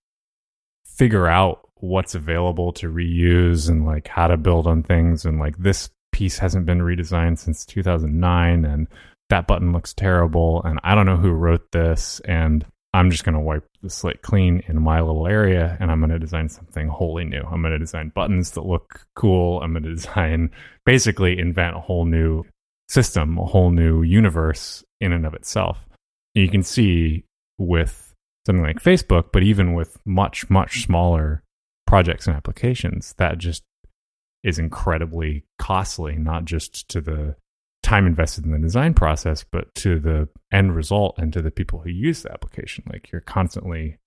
[0.86, 5.56] figure out what's available to reuse and like how to build on things and like
[5.58, 8.86] this piece hasn't been redesigned since 2009 and
[9.30, 13.34] that button looks terrible and I don't know who wrote this and I'm just going
[13.34, 16.86] to wipe the slate clean in my little area and I'm going to design something
[16.86, 17.40] wholly new.
[17.40, 19.60] I'm going to design buttons that look cool.
[19.60, 20.50] I'm going to design
[20.86, 22.44] basically invent a whole new
[22.88, 25.78] system, a whole new universe in and of itself.
[26.34, 27.24] You can see
[27.58, 28.14] with
[28.46, 31.42] something like Facebook, but even with much, much smaller
[31.94, 33.62] projects and applications, that just
[34.42, 37.36] is incredibly costly, not just to the
[37.84, 41.78] time invested in the design process, but to the end result and to the people
[41.78, 42.82] who use the application.
[42.92, 43.98] Like you're constantly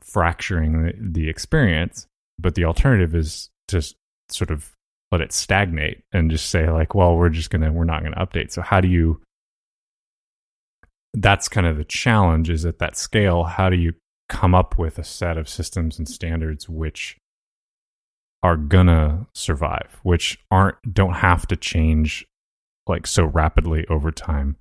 [0.00, 2.08] fracturing the, the experience,
[2.40, 3.94] but the alternative is just
[4.32, 4.72] sort of
[5.12, 8.50] let it stagnate and just say like, well, we're just gonna we're not gonna update.
[8.50, 9.22] So how do you?
[11.14, 12.50] That's kind of the challenge.
[12.50, 13.92] Is at that scale, how do you
[14.28, 17.16] come up with a set of systems and standards which
[18.42, 22.26] are gonna survive, which aren't don't have to change
[22.86, 24.56] like so rapidly over time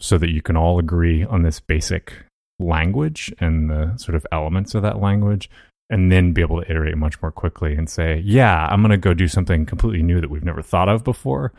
[0.00, 2.24] so that you can all agree on this basic
[2.58, 5.48] language and the sort of elements of that language
[5.90, 9.14] and then be able to iterate much more quickly and say, yeah, I'm to go
[9.14, 11.52] do something completely new that we've never thought of before,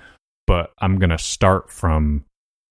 [0.48, 2.26] but I'm to start from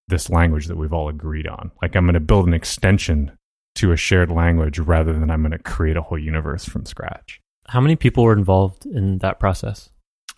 [0.09, 1.71] this language that we've all agreed on.
[1.81, 3.33] Like I'm to build an extension
[3.77, 7.41] to a shared language rather than I'm going to create a whole universe from scratch.
[7.73, 9.89] How many people were involved in that process?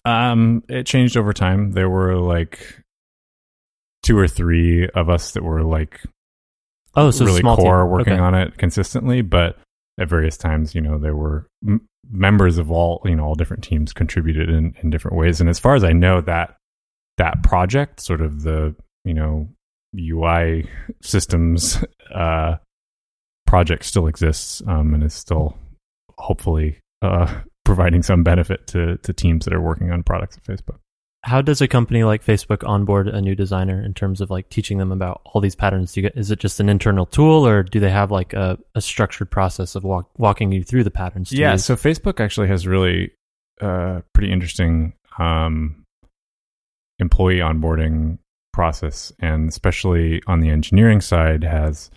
[0.05, 1.73] Um, it changed over time.
[1.73, 2.81] There were like
[4.05, 6.01] two or three of us that were like
[6.95, 7.91] oh, so really small core team.
[7.91, 8.23] working Okay.
[8.23, 9.59] on it consistently, but
[9.99, 13.65] at various times, you know, there were m- members of all, you know, all different
[13.65, 15.41] teams contributed in, in different ways.
[15.41, 16.57] And as far as I know, that
[17.19, 19.49] that project, sort of the, you know,
[19.99, 20.69] UI
[21.03, 21.83] systems
[22.15, 22.59] uh,
[23.45, 25.59] project still exists um, and is still
[26.17, 30.79] hopefully uh, providing some benefit to, to teams that are working on products at Facebook.
[31.23, 34.77] How does a company like Facebook onboard a new designer in terms of like teaching
[34.77, 35.93] them about all these patterns?
[35.93, 38.59] Do you get, is it just an internal tool or do they have like a,
[38.75, 41.33] a structured process of walk, walking you through the patterns?
[41.33, 41.65] Yeah, use?
[41.65, 43.13] so Facebook actually has really
[43.61, 45.85] uh, pretty interesting um,
[46.99, 48.19] employee onboarding
[48.53, 51.91] process, and especially on the engineering side, has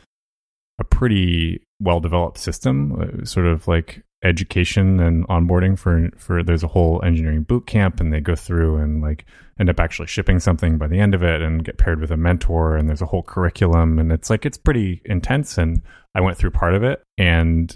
[0.80, 6.64] a pretty well developed system, uh, sort of like education and onboarding for for there's
[6.64, 9.26] a whole engineering boot camp and they go through and like
[9.60, 12.18] end up actually shipping something by the end of it and get paired with a
[12.18, 15.82] mentor and there's a whole curriculum and it's like it's pretty intense and
[16.16, 17.76] I went through part of it and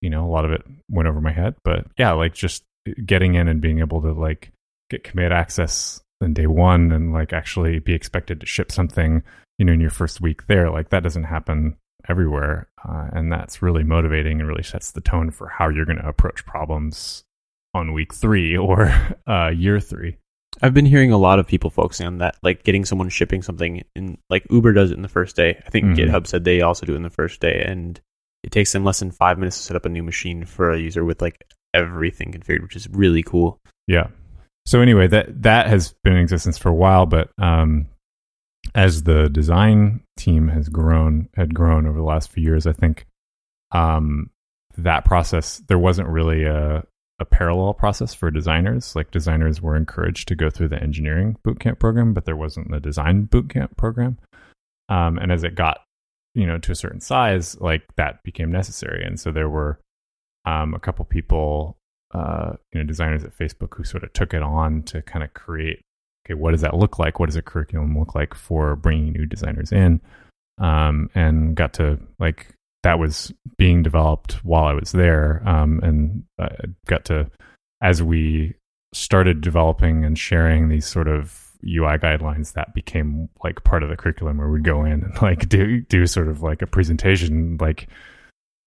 [0.00, 2.64] you know a lot of it went over my head but yeah like just
[3.04, 4.52] getting in and being able to like
[4.88, 9.22] get commit access in day one and like actually be expected to ship something
[9.58, 11.76] you know in your first week there like that doesn't happen
[12.08, 15.98] everywhere uh, and that's really motivating and really sets the tone for how you're going
[15.98, 17.24] to approach problems
[17.72, 18.92] on week three or
[19.26, 20.16] uh, year three
[20.62, 23.82] I've been hearing a lot of people focusing on that, like getting someone shipping something
[23.96, 25.60] in like Uber does it in the first day.
[25.66, 25.96] I think Mhm.
[25.96, 28.00] GitHub said they also do it in the first day, and
[28.44, 30.78] it takes them less than five minutes to set up a new machine for a
[30.78, 33.58] user with like everything configured, which is really cool.
[33.88, 34.06] Yeah.
[34.64, 37.86] So anyway, that that has been in existence for a while, but um,
[38.74, 43.06] as the design team has grown, had grown over the last few years, I think
[43.72, 44.30] um,
[44.76, 46.84] that process there wasn't really a
[47.20, 48.96] a parallel process for designers.
[48.96, 52.80] Like designers were encouraged to go through the engineering bootcamp program, but there wasn't the
[52.80, 54.18] design bootcamp program.
[54.88, 55.78] Um, and as it got,
[56.34, 59.80] you know, to a certain size, like that became necessary, and so there were
[60.44, 61.78] um, a couple people
[62.12, 65.34] uh, you know designers at Facebook who sort of took it on to kind of
[65.34, 65.80] create
[66.24, 67.18] okay what does that look like?
[67.18, 70.00] What does a curriculum look like for bringing new designers in?
[70.58, 75.42] Um, and got to like that was being developed while I was there.
[75.46, 76.48] Um, and I
[76.86, 77.30] got to
[77.82, 78.54] as we
[78.92, 83.96] started developing and sharing these sort of UI guidelines that became like part of the
[83.96, 87.56] curriculum where we'd go in and like do do sort of like a presentation.
[87.60, 87.88] Like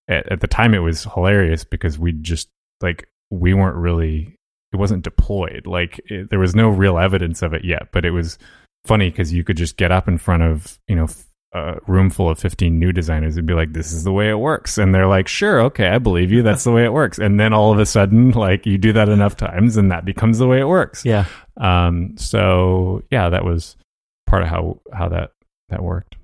[0.08, 2.50] at, at the time it was hilarious because we just
[2.82, 4.37] like we weren't really
[4.74, 8.12] it wasn't deployed like it, there was no real evidence of it yet but it
[8.12, 8.38] was
[8.86, 11.08] funny because you could just get up in front of you know
[11.54, 14.40] a room full of 15 new designers and be like this is the way it
[14.40, 17.40] works and they're like sure okay i believe you that's the way it works and
[17.40, 20.48] then all of a sudden like you do that enough times and that becomes the
[20.48, 21.26] way it works yeah.
[21.56, 23.78] um so yeah that was
[24.26, 25.32] part of how how that
[25.70, 26.16] that worked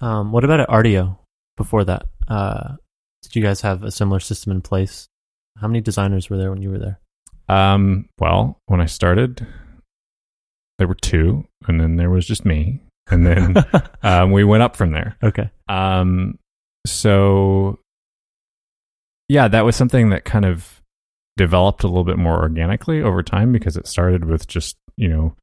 [0.00, 1.18] Um, what about at Rdio
[1.56, 2.06] before that?
[2.26, 2.74] Uh,
[3.22, 5.06] did you guys have a similar system in place?
[5.60, 6.98] How many designers were there when you were there?
[7.52, 9.46] Um, well, when I started,
[10.78, 12.80] there were two, and then there was just me,
[13.10, 13.56] and then
[14.02, 15.16] um, we went up from there.
[15.22, 15.50] okay.
[15.68, 16.38] Um,
[16.86, 17.78] so
[19.28, 20.80] yeah, that was something that kind of
[21.36, 25.34] developed a little bit more organically over time because it started with just you know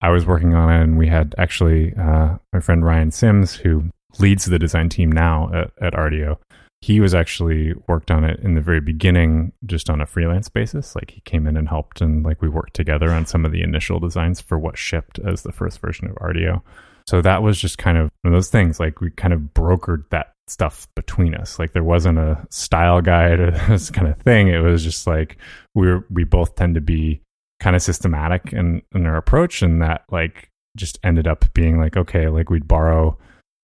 [0.00, 3.84] I was working on it, and we had actually uh, my friend Ryan Sims who
[4.18, 6.38] leads the design team now at, at Rdio.
[6.82, 10.96] He was actually worked on it in the very beginning, just on a freelance basis.
[10.96, 13.62] Like he came in and helped, and like we worked together on some of the
[13.62, 16.60] initial designs for what shipped as the first version of Rdio.
[17.08, 18.80] So that was just kind of one of those things.
[18.80, 21.58] Like we kind of brokered that stuff between us.
[21.58, 24.48] Like there wasn't a style guide or this kind of thing.
[24.48, 25.38] It was just like
[25.74, 27.22] we were, we both tend to be
[27.60, 31.96] kind of systematic in, in our approach, and that like just ended up being like
[31.96, 33.16] okay, like we'd borrow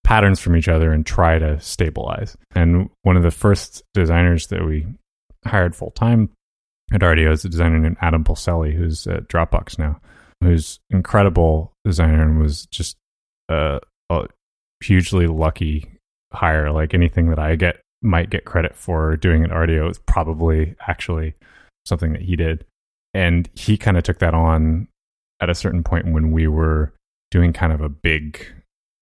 [0.04, 2.36] patterns from each other and try to stabilize.
[2.54, 4.86] And one of the first designers that we
[5.44, 6.30] hired full time
[6.92, 10.00] at Rdio is a designer named Adam Polselli, who's at Dropbox now,
[10.40, 12.96] who's incredible designer and was just
[13.48, 13.80] uh,
[14.10, 14.26] a
[14.82, 15.90] hugely lucky
[16.32, 16.70] hire.
[16.70, 21.34] Like anything that I get might get credit for doing at Rdio is probably actually
[21.84, 22.64] something that he did.
[23.14, 24.88] And he kind of took that on
[25.40, 26.92] at a certain point when we were
[27.30, 28.46] doing kind of a big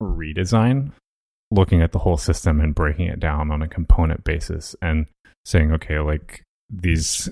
[0.02, 0.92] redesign,
[1.50, 5.06] looking at the whole system and breaking it down on a component basis and
[5.44, 7.28] saying, okay, like these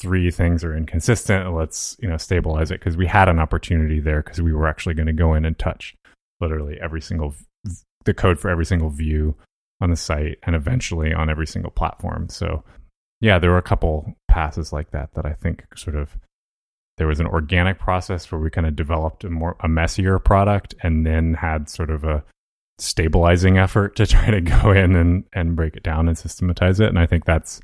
[0.00, 1.52] three things are inconsistent.
[1.54, 4.94] Let's, you know, stabilize it because we had an opportunity there because we were actually
[4.94, 5.94] going to go in and touch
[6.40, 7.34] literally every single
[8.04, 9.34] the code for every single view
[9.80, 12.28] on the site and eventually on every single platform.
[12.28, 12.62] So,
[13.20, 16.16] yeah, there were a couple passes like that that I think sort of
[16.98, 20.74] there was an organic process where we kind of developed a more a messier product
[20.82, 22.22] and then had sort of a
[22.78, 26.88] stabilizing effort to try to go in and and break it down and systematize it
[26.88, 27.60] and I think that's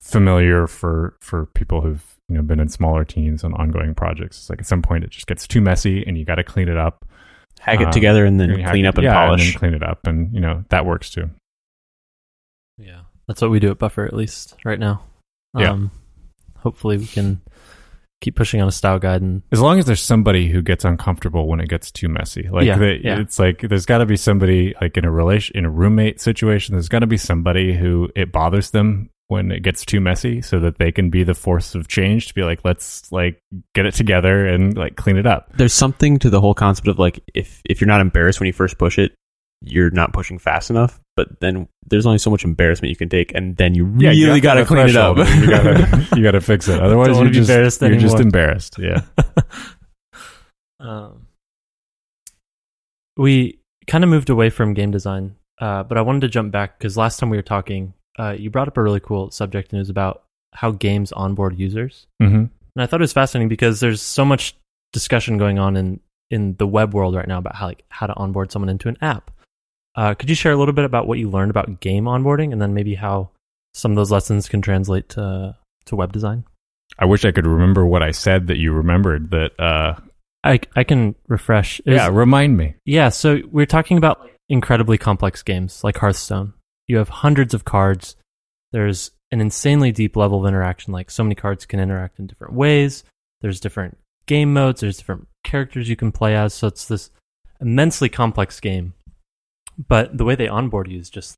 [0.00, 4.50] familiar for for people who've you know been in smaller teams on ongoing projects it's
[4.50, 6.76] like at some point it just gets too messy and you got to clean it
[6.76, 7.04] up
[7.60, 9.42] Hack it Um, together and then and clean up it- and yeah, polish.
[9.42, 11.30] and then clean it up and you know that works too
[12.78, 13.02] Yeah.
[13.28, 15.04] That's what we do at Buffer, at least right now.
[15.56, 15.70] Yeah.
[15.70, 15.92] Um,
[16.58, 17.40] hopefully we can
[18.22, 21.46] keep pushing on a style guide and as long as there's somebody who gets uncomfortable
[21.46, 23.20] when it gets too messy like Yeah, the, yeah.
[23.20, 26.74] it's like there's got to be somebody like in a relation in a roommate situation
[26.74, 30.60] there's got to be somebody who it bothers them when it gets too messy so
[30.60, 33.38] that they can be the force of change to be like let's like
[33.74, 36.98] get it together and like clean it up There's something to the whole concept of
[36.98, 39.12] like if if you're not embarrassed when you first push it,
[39.64, 41.00] you're not pushing fast enough.
[41.14, 44.26] But then there's only so much embarrassment you can take, and then you Yeah, you
[44.26, 45.18] really have got to clean it up.
[45.18, 49.02] you gotta you gotta fix it otherwise you're just, embarrassed you're just embarrassed yeah
[50.80, 51.26] um,
[53.16, 56.78] we kind of moved away from game design, uh, but I wanted to jump back
[56.78, 59.78] because last time we were talking, uh, you brought up a really cool subject and
[59.78, 62.06] it was about how games onboard users.
[62.20, 64.56] hmm And I thought it was fascinating because there's so much
[64.92, 66.00] discussion going on in,
[66.30, 68.96] in the web world right now about how like how to onboard someone into an
[69.00, 69.30] app.
[69.94, 72.60] Uh, could you share a little bit about what you learned about game onboarding and
[72.62, 73.30] then maybe how
[73.74, 76.44] some of those lessons can translate to to web design?
[76.98, 79.94] i wish i could remember what i said that you remembered that uh
[80.44, 81.80] I I can refresh.
[81.86, 86.52] Yeah remind me Yeah, so we're talking about incredibly complex games like Hearthstone.
[86.88, 88.16] You have hundreds of cards.
[88.72, 90.92] There's an insanely deep level of interaction.
[90.92, 93.04] Like so many cards can interact in different ways.
[93.40, 94.80] There's different game modes.
[94.80, 96.52] There's different characters you can play as.
[96.54, 97.10] So it's this
[97.60, 98.94] immensely complex game.
[99.78, 101.36] But the way they onboard you is just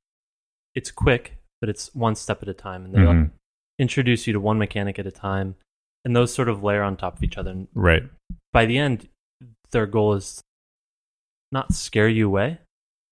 [0.74, 3.30] it's quick, but it's one step at a time, and they like, Mhm.
[3.78, 5.54] introduce you to one mechanic at a time,
[6.04, 7.50] and those sort of layer on top of each other.
[7.52, 8.02] And right
[8.52, 9.08] by the end,
[9.70, 10.42] their goal is
[11.52, 12.58] not scare you away,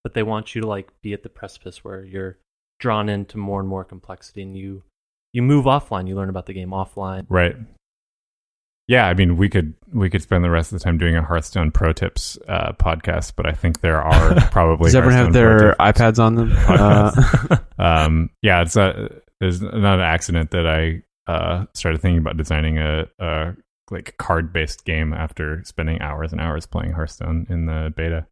[0.03, 2.39] but they want you to like be at the precipice where you're
[2.81, 4.83] drawn into more and more complexity, and you
[5.33, 6.07] you move offline.
[6.09, 7.25] You learn about the game offline.
[7.29, 7.57] Right.
[8.93, 11.23] Yeah, I mean, we could we could spend the rest of the time doing a
[11.23, 15.75] Hearthstone pro tips uh, podcast, but I think there are probably Does everyone have their
[15.81, 16.53] iPads on them?
[16.69, 19.09] Uh, um, yeah, it's a,
[19.41, 23.57] it's not an accident that I uh, started thinking about designing a, a
[23.91, 28.27] like card based game after spending hours and hours playing Hearthstone in the beta.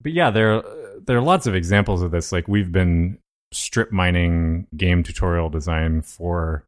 [0.00, 0.62] But yeah, there
[1.04, 2.32] there are lots of examples of this.
[2.32, 3.18] Like we've been
[3.52, 6.64] strip mining game tutorial design for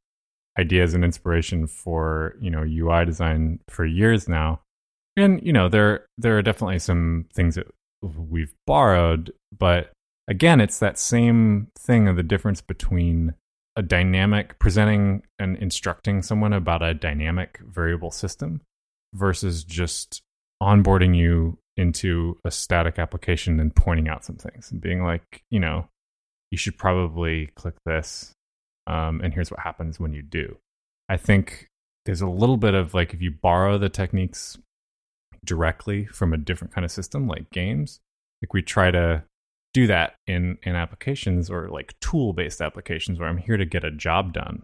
[0.60, 4.60] ideas and inspiration for you know UI design for years now,
[5.16, 7.66] and you know there there are definitely some things that
[8.02, 9.90] we've borrowed, but
[10.28, 13.34] again, it's that same thing of the difference between
[13.76, 18.60] a dynamic presenting and instructing someone about a dynamic variable system
[19.14, 20.22] versus just
[20.62, 25.58] onboarding you into a static application and pointing out some things and being like, you
[25.58, 25.88] know,
[26.50, 28.32] you should probably click this,
[28.86, 30.56] um, and here's what happens when you do.
[31.08, 31.68] I think
[32.06, 34.58] there's a little bit of like if you borrow the techniques
[35.44, 38.00] directly from a different kind of system like games
[38.42, 39.22] like we try to
[39.72, 43.84] do that in in applications or like tool based applications where i'm here to get
[43.84, 44.62] a job done.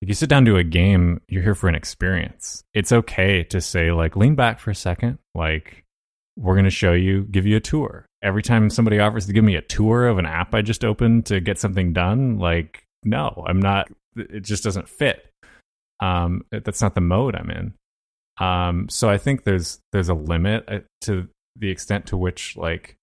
[0.00, 2.62] If you sit down to a game you're here for an experience.
[2.72, 5.18] It's okay to say like lean back for a second.
[5.34, 5.84] Like
[6.36, 8.06] we're going to show you give you a tour.
[8.22, 11.26] Every time somebody offers to give me a tour of an app i just opened
[11.26, 15.26] to get something done like no i'm not it just doesn't fit.
[16.00, 17.74] Um that's not the mode i'm in.
[18.38, 22.96] Um so i think there's there's a limit uh, to the extent to which like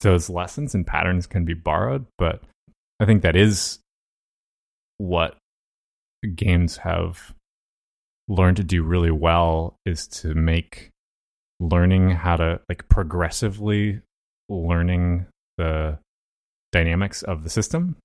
[0.00, 2.42] those lessons and patterns can be borrowed but
[2.98, 3.78] i think that is
[4.98, 5.36] what
[6.34, 7.32] games have
[8.28, 10.90] learned to do really well is to make
[11.60, 14.00] learning how to like progressively
[14.48, 15.26] learning
[15.58, 15.98] the
[16.72, 17.96] dynamics of the system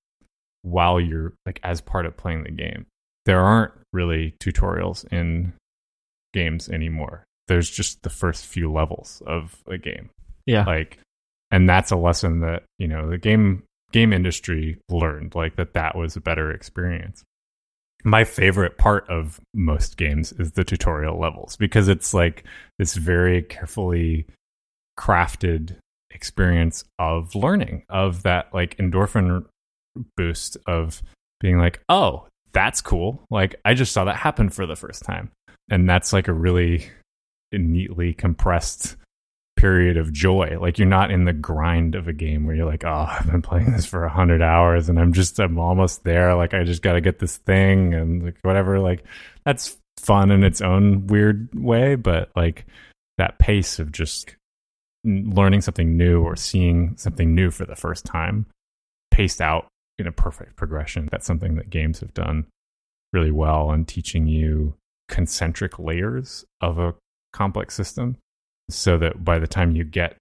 [0.62, 2.86] while you're like as part of playing the game.
[3.26, 5.54] There aren't really tutorials in
[6.34, 7.24] games anymore.
[7.48, 10.10] There's just the first few levels of a game.
[10.46, 10.66] Yeah.
[10.66, 11.00] Like
[11.52, 15.96] and that's a lesson that, you know, the game game industry learned like that that
[15.96, 17.24] was a better experience.
[18.04, 22.44] My favorite part of most games is the tutorial levels because it's like
[22.78, 24.28] this very carefully
[24.98, 25.78] crafted
[26.12, 29.46] experience of learning of that like endorphin
[30.16, 31.02] boost of
[31.40, 33.24] being like, oh, that's cool.
[33.30, 35.32] Like I just saw that happen for the first time.
[35.70, 36.88] And that's like a really
[37.52, 38.96] neatly compressed
[39.58, 40.58] period of joy.
[40.60, 43.42] Like you're not in the grind of a game where you're like, oh, I've been
[43.42, 46.36] playing this for a hundred hours and I'm just I'm almost there.
[46.36, 48.80] Like I just gotta get this thing and like whatever.
[48.80, 49.04] Like
[49.46, 52.66] that's fun in its own weird way, but like
[53.18, 54.36] that pace of just
[55.04, 58.46] learning something new or seeing something new for the first time
[59.12, 59.68] paced out
[59.98, 61.10] in a perfect progression.
[61.12, 62.46] That's something that games have done
[63.14, 64.76] really well on teaching you
[65.08, 66.96] concentric layers of a
[67.34, 68.18] complex system
[68.70, 70.18] so that by the time you get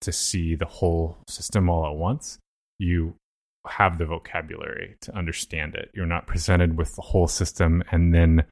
[0.00, 2.38] to see the whole system all at once,
[2.78, 3.14] you
[3.68, 5.90] have the vocabulary to understand it.
[5.94, 8.44] You're not presented with the whole system and then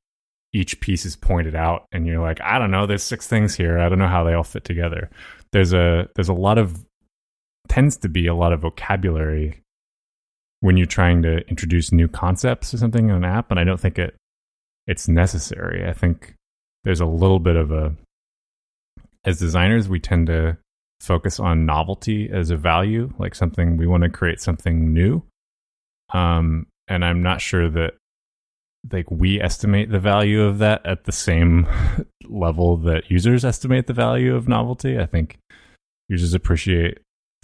[0.52, 3.78] each piece is pointed out and you're like, I don't know, there's six things here.
[3.78, 5.10] I don't know how they all fit together.
[5.52, 6.84] There's a there's a lot of
[7.68, 9.59] tends to be a lot of vocabulary
[10.60, 13.80] when you're trying to introduce new concepts or something in an app and i don't
[13.80, 14.14] think it
[14.90, 15.88] it's necessary.
[15.88, 16.34] I think
[16.82, 17.94] there's a little bit of a
[19.24, 20.56] as designers we tend to
[21.00, 25.22] focus on novelty as a value like something we want to create something new.
[26.12, 27.94] Um and i'm not sure that
[28.92, 31.68] like we estimate the value of that at the same
[32.28, 34.98] level that users estimate the value of novelty.
[34.98, 35.38] I think
[36.08, 36.98] users appreciate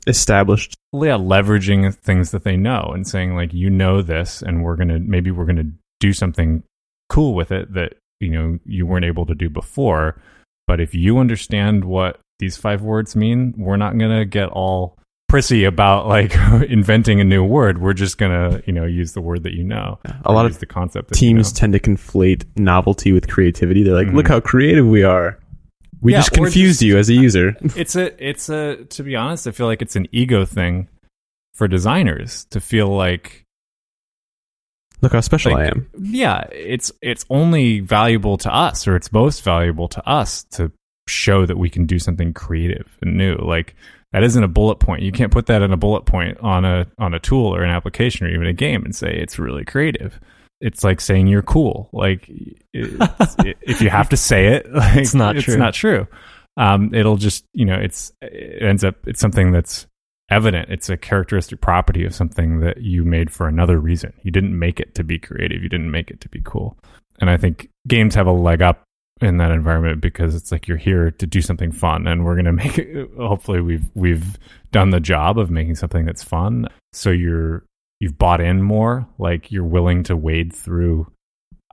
[0.06, 0.74] established.
[0.92, 4.98] yeah, leveraging things that they know and saying like, you know this, and we're gonna
[4.98, 6.62] maybe we're gonna do something
[7.08, 10.20] cool with it that you know you weren't able to do before.
[10.66, 14.98] But if you understand what these five words mean, we're not gonna get all
[15.28, 16.34] prissy about like
[16.68, 17.78] inventing a new word.
[17.80, 19.98] We're just gonna you know use the word that you know.
[20.24, 21.08] A lot of the concept.
[21.08, 21.58] That you Teams know.
[21.60, 23.82] tend to conflate novelty with creativity.
[23.82, 24.14] They're like, Mhm.
[24.14, 25.38] look how creative we are.
[26.02, 27.56] We Yeah, just confused just- you as a user.
[27.76, 30.88] it's a it's a to be honest i feel like it's an ego thing
[31.54, 33.44] for designers to feel like
[35.02, 35.88] look how special like, I am.
[36.00, 40.70] yeah it's it's only valuable to us or it's most valuable to us to
[41.08, 43.74] show that we can do something creative and new like
[44.12, 46.86] that isn't a bullet point you can't put that in a bullet point on a
[46.98, 50.18] on a tool or an application or even a game and say it's really creative
[50.60, 51.88] it's like saying you're cool.
[51.92, 52.30] Like
[52.72, 55.38] it's, if you have to say it like, It's not true.
[55.38, 55.56] it's true.
[55.56, 56.06] not true.
[56.56, 59.86] Um, it'll just you know it's it ends up it's something that's
[60.30, 60.70] evident.
[60.70, 64.12] It's a characteristic property of something that you made for another reason.
[64.22, 65.62] You didn't make it to be creative.
[65.62, 66.76] You didn't make it to be cool.
[67.20, 68.82] And i think games have a leg up
[69.22, 72.44] in that environment because it's like you're here to do something fun and we're going
[72.52, 74.38] to make it hopefully we've we've
[74.72, 76.66] done the job of making something that's fun.
[76.92, 77.64] So you're
[78.00, 81.10] you've bought in more like you're willing to wade through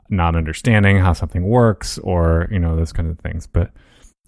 [0.10, 3.72] not understanding how something works or you know those kinds of things but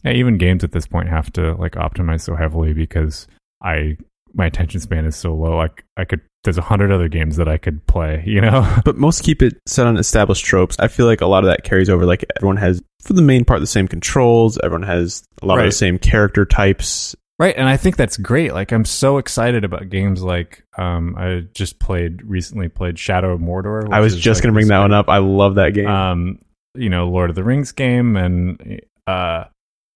[0.05, 3.27] yeah, even games at this point have to like optimize so heavily because
[3.61, 3.97] I
[4.33, 5.57] my attention span is so low.
[5.57, 8.71] Like I could there's a hundred other games that I could play, you know?
[8.85, 10.75] But most keep it set on established tropes.
[10.79, 12.05] I feel like a lot of that carries over.
[12.05, 14.59] Like everyone has, for the main part, the same controls.
[14.63, 17.15] Everyone has a lot of the same character types.
[17.39, 17.55] Right.
[17.55, 18.53] And I think that's great.
[18.53, 23.39] Like I'm so excited about games like um I just played recently played Shadow of
[23.39, 23.91] Mordor.
[23.91, 25.09] I was just like, going to bring that one up.
[25.09, 25.87] I love that game.
[25.87, 26.39] um,
[26.75, 29.45] you know, Lord of the Rings game, and uh,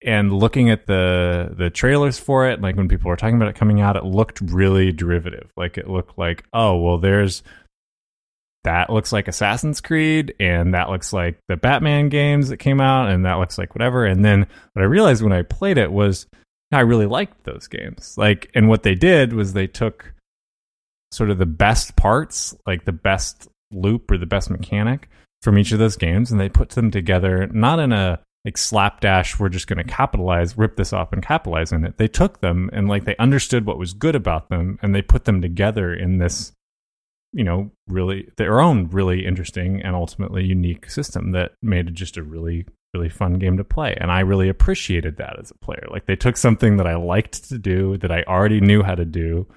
[0.03, 3.55] and looking at the the trailers for it, like when people were talking about it
[3.55, 5.51] coming out, it looked really derivative.
[5.57, 7.43] Like it looked like, oh, well, there's
[8.65, 13.09] that looks like Assassin's Creed and that looks like the Batman games that came out
[13.09, 14.05] and that looks like whatever.
[14.05, 16.27] And then what I realized when I played it was
[16.71, 18.15] I really liked those games.
[18.17, 20.13] Like, and what they did was they took
[21.11, 25.09] sort of the best parts, like the best loop or the best mechanic
[25.41, 29.37] from each of those games, and they put them together not in a like slapdash
[29.37, 32.69] we're just going to capitalize rip this off and capitalize in it they took them
[32.71, 36.19] and like they understood what was good about them and they put them together in
[36.19, 36.53] this
[37.31, 42.17] you know really their own really interesting and ultimately unique system that made it just
[42.17, 43.95] a really really fun game to play.
[43.99, 45.85] And i really appreciated that as a player.
[45.89, 49.05] Like they took something that i liked to do that i already knew how to
[49.05, 49.47] do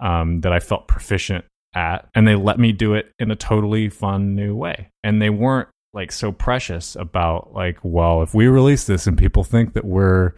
[0.00, 1.44] um, that i felt proficient
[1.74, 4.90] at and they let me do it in a totally fun new way.
[5.02, 9.44] And they weren't like so precious about like well if we release this and people
[9.44, 10.32] think that we're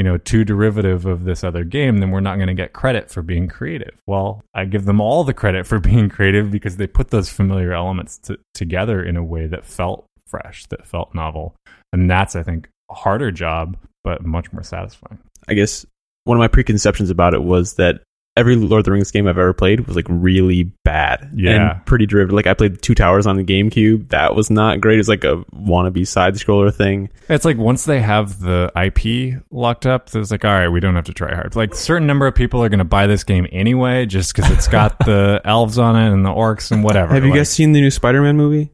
[0.00, 3.10] you know too derivative of this other game then we're not going to get credit
[3.10, 4.00] for being creative.
[4.06, 7.74] Well i give them all the credit for being creative because they put those familiar
[7.74, 11.54] elements to, together in a way that felt fresh that felt novel.
[11.92, 15.18] And that's i think a harder job but much more satisfying.
[15.48, 15.84] I guess
[16.24, 18.00] one of my preconceptions about it was that
[18.40, 21.30] every Lord of the Rings game I've ever played was like really bad.
[21.34, 21.72] Yeah.
[21.74, 22.34] And pretty derivative.
[22.34, 24.08] Like I played Two Towers on the GameCube.
[24.08, 24.98] That was not great.
[24.98, 27.10] It's like a wannabe side scroller thing.
[27.28, 30.96] It's like once they have the IP locked up, it's like, all right, we don't
[30.96, 31.54] have to try hard.
[31.54, 34.66] Like, certain number of people are going to buy this game anyway, just because it's
[34.68, 37.14] got the elves on it and the orcs and whatever.
[37.14, 38.70] Have you Like, guys seen the new Spider Man movie?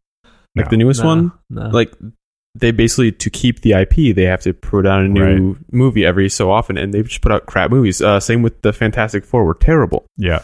[0.54, 0.70] Like No.
[0.70, 1.32] the newest No, one?
[1.50, 1.68] no.
[1.68, 1.92] Like
[2.58, 6.28] they basically to keep the IP, they have to put out a new movie every
[6.28, 8.00] so often, and they've just put out crap movies.
[8.00, 10.06] Uh, same with the Fantastic Four, were terrible.
[10.16, 10.42] Yeah.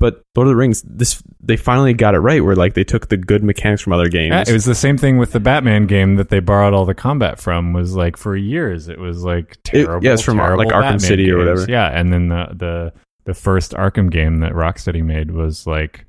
[0.00, 3.08] But Lord of the Rings, this they finally got it right, where like they took
[3.08, 4.32] the good mechanics from other games.
[4.32, 6.94] Yeah, it was the same thing with the Batman game that they borrowed all the
[6.94, 7.72] combat from.
[7.72, 10.04] Was like for years, it was like terrible.
[10.04, 11.66] yeah, it's from, like, Arkham Batman City or whatever.
[11.68, 12.92] Yeah, and then the the
[13.26, 16.06] the first Arkham game that Rocksteady made was like,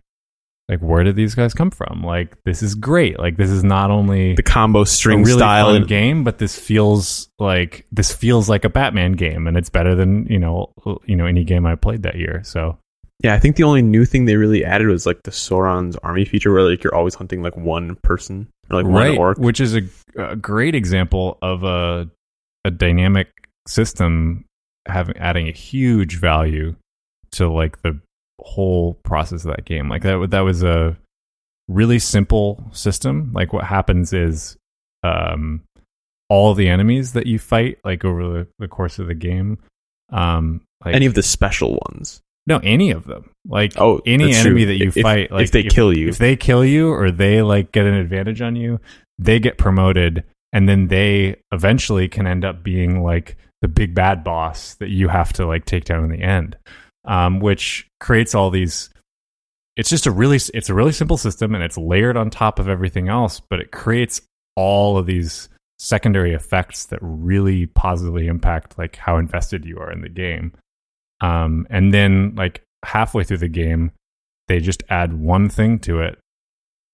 [0.73, 2.01] like where did these guys come from?
[2.03, 3.19] Like this is great.
[3.19, 6.57] Like this is not only the combo string a really style and game, but this
[6.57, 10.73] feels like this feels like a Batman game, and it's better than you know
[11.05, 12.41] you know any game I played that year.
[12.43, 12.77] So
[13.23, 16.25] Yeah, I think the only new thing they really added was like the Sauron's army
[16.25, 19.37] feature, where like you're always hunting like one person or like one orc.
[19.37, 19.81] which is a,
[20.17, 22.09] a great example of a
[22.65, 23.27] a dynamic
[23.67, 24.45] system
[24.87, 26.75] having adding a huge value
[27.31, 27.99] to like the
[28.43, 29.89] whole process of that game.
[29.89, 30.97] Like that that was a
[31.67, 33.31] really simple system.
[33.33, 34.57] Like what happens is
[35.03, 35.61] um
[36.29, 39.57] all the enemies that you fight like over the, the course of the game
[40.11, 42.21] um like Any of the special ones.
[42.47, 44.65] no any of them like Oh, any enemy true.
[44.67, 46.07] that you If- fight like if they kill you.
[46.07, 48.79] if they kill you or they like get an advantage on you
[49.19, 50.23] they get promoted
[50.53, 55.07] and then they eventually can end up being like the big bad boss that you
[55.09, 56.57] have to like take down in the end
[57.05, 58.89] um, which creates all these
[59.75, 62.69] it's just a really it's a really simple system and it's layered on top of
[62.69, 64.21] everything else but it creates
[64.55, 65.49] all of these
[65.79, 70.53] secondary effects that really positively impact like how invested you are in the game.
[71.19, 73.91] Um, and then like halfway through the game
[74.49, 76.19] they just add one thing to it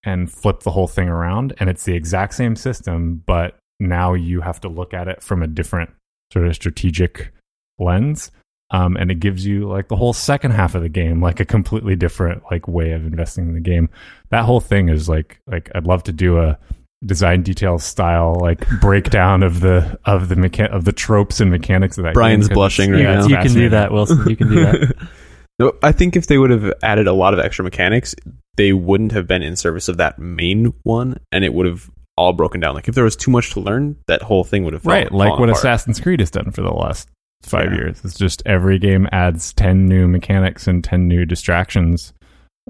[0.04, 4.40] and flip the whole thing around and it's the exact same system but now you
[4.40, 5.90] have to look at it from a different
[6.32, 7.32] sort of strategic
[7.78, 8.30] lens
[8.70, 11.44] um, and it gives you like the whole second half of the game like a
[11.44, 13.88] completely different like way of investing in the game
[14.30, 16.58] that whole thing is like like i'd love to do a
[17.06, 21.96] design detail style like breakdown of the of the mecha- of the tropes and mechanics
[21.98, 23.20] of that Brian's game 'cause blushing right yeah, now.
[23.20, 24.28] it's you can do that, Wilson.
[24.28, 25.08] You can do that.
[25.58, 28.14] No, I think if they would have added a lot of extra mechanics,
[28.56, 32.32] they wouldn't have been in service of that main one, and it would have all
[32.32, 32.74] broken down.
[32.74, 35.12] Like if there was too much to learn, that whole thing would have fallen- right
[35.12, 35.58] like fallen what apart.
[35.62, 37.10] assassin's creed has done for the last
[37.42, 37.78] five Yeah.
[37.78, 42.12] years it's just every game adds 10 new mechanics and 10 new distractions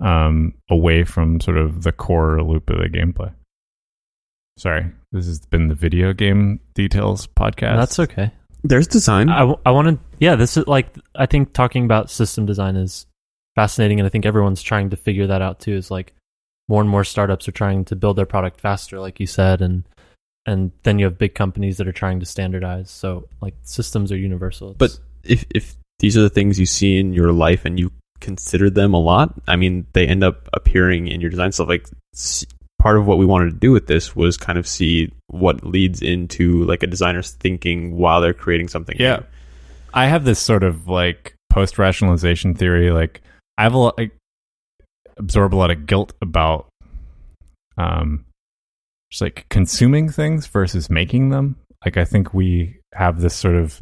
[0.00, 3.32] um, away from sort of the core loop of the gameplay
[4.56, 8.30] sorry this has been the video game details podcast That's okay.
[8.62, 9.30] There's design.
[9.30, 13.06] I, I want to, yeah, this is like, I think talking about system design is
[13.56, 13.98] fascinating.
[13.98, 15.72] And I think everyone's trying to figure that out too.
[15.72, 16.12] Is like
[16.68, 19.62] more and more startups are trying to build their product faster, like you said.
[19.62, 19.84] And,
[20.46, 22.90] and then you have big companies that are trying to standardize.
[22.90, 24.74] So like systems are universal.
[24.78, 28.70] But if if these are the things you see in your life and you consider
[28.70, 31.68] them a lot, I mean, they end up appearing in your design stuff.
[31.68, 31.86] Like
[32.78, 36.00] part of what we wanted to do with this was kind of see what leads
[36.00, 38.96] into like a designer's thinking while they're creating something.
[38.98, 39.16] Yeah.
[39.16, 39.24] new.
[39.92, 42.90] I have this sort of like post rationalization theory.
[42.90, 43.20] Like
[43.58, 44.10] I have a lot, I
[45.18, 46.68] absorb a lot of guilt about,
[47.76, 48.24] um,
[49.10, 51.56] just like consuming things versus making them.
[51.84, 53.80] Like I think we have this sort of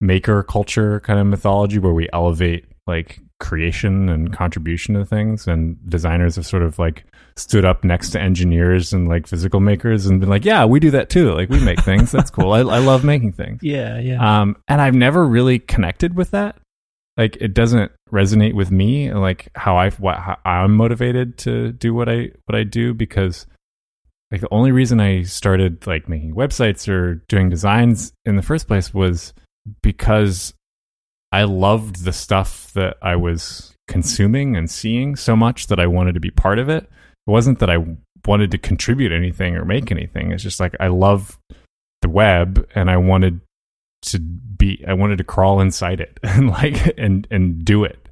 [0.00, 5.76] maker culture kind of mythology where we elevate like creation and contribution to things, and
[5.88, 7.04] designers have sort of like
[7.36, 10.90] stood up next to engineers and like physical makers and been like, yeah, we do
[10.90, 11.32] that too.
[11.32, 12.10] Like we make things.
[12.10, 12.52] That's cool.
[12.52, 13.60] I, I love making things.
[13.68, 14.40] Yeah, yeah.
[14.40, 16.56] Um, and I've never really connected with that.
[17.16, 21.92] Like it doesn't resonate with me, like how I what how I'm motivated to do
[21.92, 23.46] what I what I do because
[24.30, 28.66] like the only reason I started like making websites or doing designs in the first
[28.66, 29.32] place was
[29.82, 30.54] because
[31.32, 36.14] I loved the stuff that I was consuming and seeing so much that I wanted
[36.14, 36.84] to be part of it.
[36.84, 37.84] It wasn't that I
[38.26, 40.32] wanted to contribute anything or make anything.
[40.32, 41.38] It's just like I love
[42.02, 43.40] the web and I wanted
[44.00, 48.08] to be I wanted to crawl inside it and like and and do it.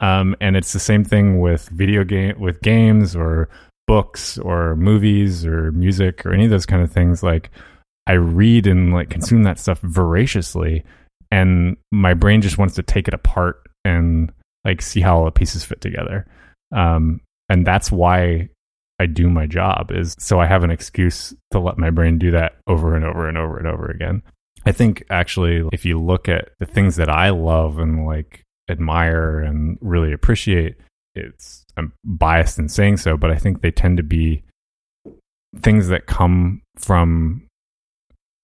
[0.00, 3.48] Um, and it's the same thing with video game with games or
[3.86, 7.22] books or movies or music or any of those kind of things.
[7.22, 7.50] Like
[8.06, 10.84] I read and like consume that stuff voraciously,
[11.30, 14.32] and my brain just wants to take it apart and
[14.64, 16.26] like see how all the pieces fit together.
[16.74, 18.48] Um, and that's why
[18.98, 22.30] I do my job is so I have an excuse to let my brain do
[22.30, 24.22] that over and over and over and over again.
[24.64, 29.40] I think actually, if you look at the things that I love and like admire
[29.40, 30.76] and really appreciate,
[31.14, 34.42] it's I'm biased in saying so, but I think they tend to be
[35.60, 37.46] things that come from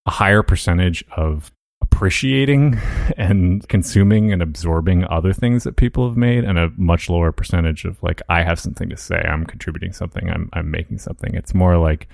[0.07, 1.53] a higher percentage of
[1.83, 2.79] appreciating
[3.17, 7.85] and consuming and absorbing other things that people have made and a much lower percentage
[7.85, 11.35] of like I have something to say, I'm contributing something, I'm I'm making something.
[11.35, 12.09] It's more like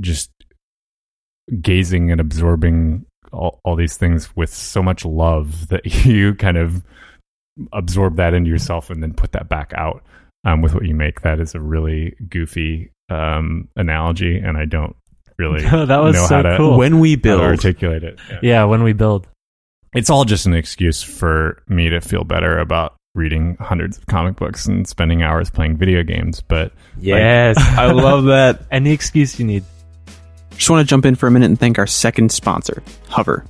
[0.00, 0.30] just
[1.60, 6.82] gazing and absorbing all, all these things with so much love that you kind of
[7.72, 10.02] absorb that into yourself and then put that back out
[10.44, 11.22] um, with what you make.
[11.22, 14.96] That is a really goofy um, analogy, and I don't
[15.38, 16.78] really that was know so how to, cool.
[16.78, 18.18] When we how to build, articulate it.
[18.30, 18.38] Yeah.
[18.42, 19.26] yeah, when we build.
[19.94, 24.36] It's all just an excuse for me to feel better about reading hundreds of comic
[24.36, 26.40] books and spending hours playing video games.
[26.40, 28.66] But yes, I love that.
[28.70, 29.64] Any excuse you need.
[30.50, 33.44] Just want to jump in for a minute and thank our second sponsor, Hover.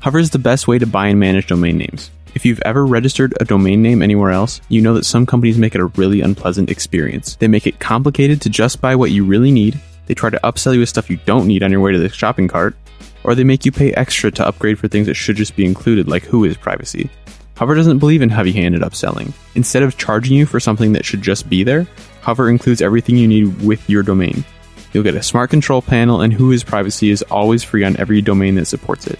[0.00, 2.10] Hover is the best way to buy and manage domain names.
[2.36, 5.74] If you've ever registered a domain name anywhere else, you know that some companies make
[5.74, 7.36] it a really unpleasant experience.
[7.36, 10.74] They make it complicated to just buy what you really need, they try to upsell
[10.74, 12.76] you with stuff you don't need on your way to the shopping cart,
[13.24, 16.08] or they make you pay extra to upgrade for things that should just be included,
[16.08, 17.08] like Whois privacy.
[17.56, 19.32] Hover doesn't believe in heavy handed upselling.
[19.54, 21.86] Instead of charging you for something that should just be there,
[22.20, 24.44] Hover includes everything you need with your domain.
[24.92, 28.56] You'll get a smart control panel, and Whois privacy is always free on every domain
[28.56, 29.18] that supports it.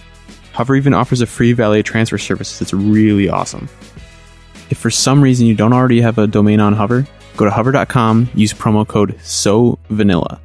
[0.57, 3.69] Hover even offers a free valet transfer service that's really awesome.
[4.71, 7.05] If for some reason you don't already have a domain on Hover,
[7.35, 10.39] go to hover.com, use promo code SOVANILLA.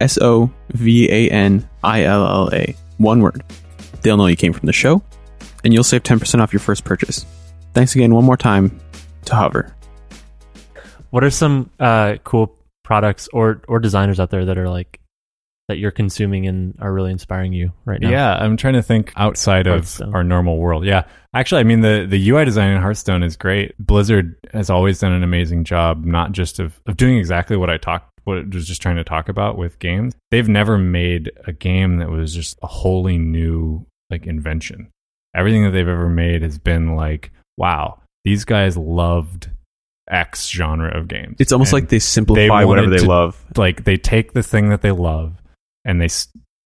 [0.00, 2.76] S O V A N I L L A.
[2.98, 3.42] One word.
[4.02, 5.02] They'll know you came from the show,
[5.64, 7.26] and you'll save 10% off your first purchase.
[7.74, 8.78] Thanks again one more time
[9.24, 9.74] to Hover.
[11.10, 15.00] What are some uh, cool products or or designers out there that are like
[15.68, 18.10] that you're consuming and are really inspiring you right now?
[18.10, 20.84] Yeah, I'm trying to think outside of our normal world.
[20.84, 21.04] Yeah,
[21.34, 23.74] actually, I mean the the UI design in Hearthstone is great.
[23.78, 27.78] Blizzard has always done an amazing job, not just of of doing exactly what I
[27.78, 30.14] talked, what I was just trying to talk about with games.
[30.30, 34.88] They've never made a game that was just a wholly new like invention.
[35.34, 39.50] Everything that they've ever made has been like, wow, these guys loved
[40.08, 41.36] X genre of games.
[41.40, 43.44] It's almost And like they simplify whatever they to- love.
[43.56, 45.42] like they take the thing that they love
[45.86, 46.08] and they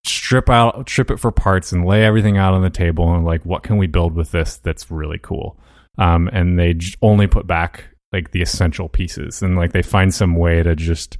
[0.05, 3.45] strip out strip it for parts and lay everything out on the table and like
[3.45, 5.57] what can we build with this that's really cool?
[5.99, 10.13] Um, and they j- only put back like the essential pieces and like they find
[10.13, 11.19] some way to just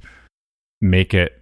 [0.81, 1.41] make it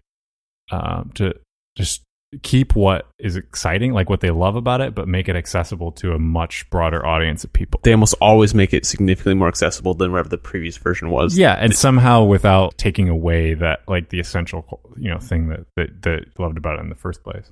[0.71, 1.33] um, to
[1.75, 2.03] just
[2.43, 6.13] keep what is exciting like what they love about it but make it accessible to
[6.13, 10.11] a much broader audience of people They almost always make it significantly more accessible than
[10.11, 11.37] whatever the previous version was.
[11.37, 16.01] yeah, and somehow without taking away that like the essential you know thing that that
[16.03, 17.51] that loved about it in the first place.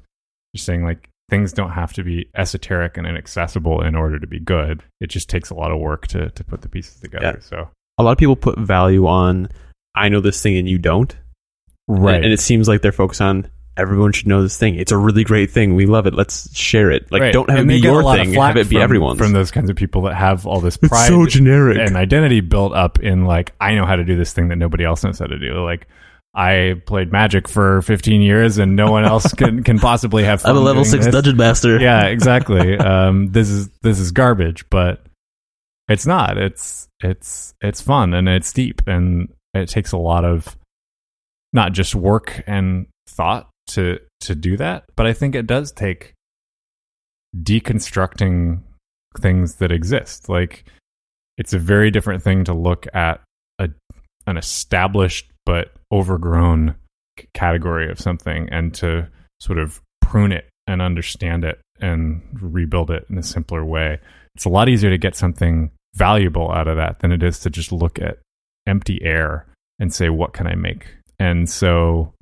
[0.53, 4.39] You're saying like things don't have to be esoteric and inaccessible in order to be
[4.39, 4.83] good.
[5.01, 7.39] It just takes a lot of work to to put the pieces together.
[7.41, 9.49] So A lot of people put value on,
[9.95, 11.17] I know this thing and you don't.
[11.87, 14.75] right, And, and it seems like they're focused on, everyone should know this thing.
[14.75, 15.75] It's a really great thing.
[15.75, 16.13] We love it.
[16.13, 17.11] Let's share it.
[17.11, 17.33] Like, Right.
[17.33, 18.33] don't have And it be they get a your lot of thing.
[18.35, 19.17] flack Have it be from- everyone's.
[19.19, 21.77] from those kinds of people that have all this pride generic.
[21.77, 24.83] and identity built up in like I know how to do this thing that nobody
[24.83, 25.63] else knows how to do.
[25.63, 25.87] Like
[26.33, 30.41] I played Magic for 15 years and no one else can can possibly have.
[30.41, 31.07] Fun I'm a level doing this.
[31.11, 31.79] Dungeon master.
[31.79, 32.77] yeah, exactly.
[32.77, 35.03] um, this is this is garbage, but
[35.89, 36.37] it's not.
[36.37, 40.55] It's it's it's fun and it's deep and it takes a lot of
[41.53, 46.13] not just work and thought to to do that, but I think it does take
[47.35, 48.61] deconstructing
[49.19, 50.29] things that exist.
[50.29, 50.65] Like
[51.37, 53.21] it's a very different thing to look at
[53.59, 53.69] a
[54.25, 56.75] an established but overgrown
[57.19, 59.07] c- category of something and to
[59.39, 63.99] sort of prune it and understand it and rebuild it in a simpler way.
[64.35, 67.49] It's a lot easier to get something valuable out of that than it is to
[67.49, 68.19] just look at
[68.67, 69.47] empty air
[69.79, 70.87] and say, what can I make?
[71.19, 72.13] And so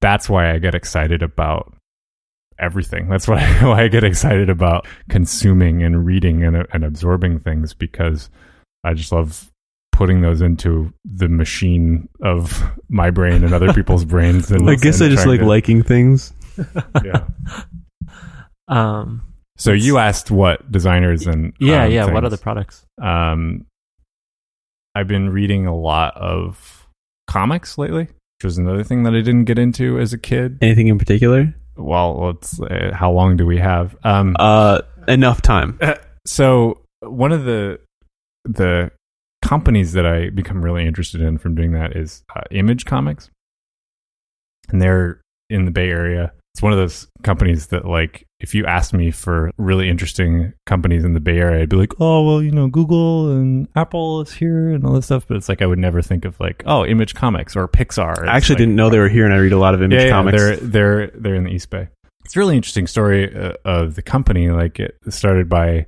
[0.00, 1.74] that's why I get excited about
[2.58, 3.08] everything.
[3.08, 8.30] That's why, why I get excited about consuming and reading and, and absorbing things because
[8.84, 9.50] I just love
[9.92, 14.50] putting those into the machine of my brain and other people's brains.
[14.50, 16.32] And I guess I just like to- liking things.
[17.04, 17.24] Yeah.
[18.68, 19.22] Um,
[19.56, 22.04] So you asked what designers and yeah, um, yeah.
[22.06, 22.86] What other products?
[23.02, 23.66] Um,
[24.94, 26.86] I've been reading a lot of
[27.26, 28.06] comics lately,
[28.40, 30.56] which was another thing that I didn't get into as a kid.
[30.62, 31.54] Anything in particular?
[31.76, 32.58] Well, let's.
[32.58, 33.94] Uh, how long do we have?
[34.02, 35.78] Um, Uh, enough time.
[36.26, 37.80] so one of the
[38.46, 38.92] the
[39.42, 43.28] companies that I become really interested in from doing that is uh, Image Comics,
[44.70, 45.20] and they're
[45.50, 46.32] in the Bay Area.
[46.54, 51.04] It's one of those companies that, like, if you asked me for really interesting companies
[51.04, 54.32] in the Bay Area, I'd be like, oh, well, you know, Google and Apple is
[54.32, 55.28] here and all this stuff.
[55.28, 58.26] But it's like I would never think of like, oh, Image Comics or Pixar.
[58.26, 60.00] I actually like- didn't know they were here, and I read a lot of image
[60.00, 60.38] yeah, yeah, comics.
[60.38, 61.88] They're they're they're in the East Bay.
[62.24, 64.50] It's a really interesting story uh, of the company.
[64.50, 65.86] Like it started by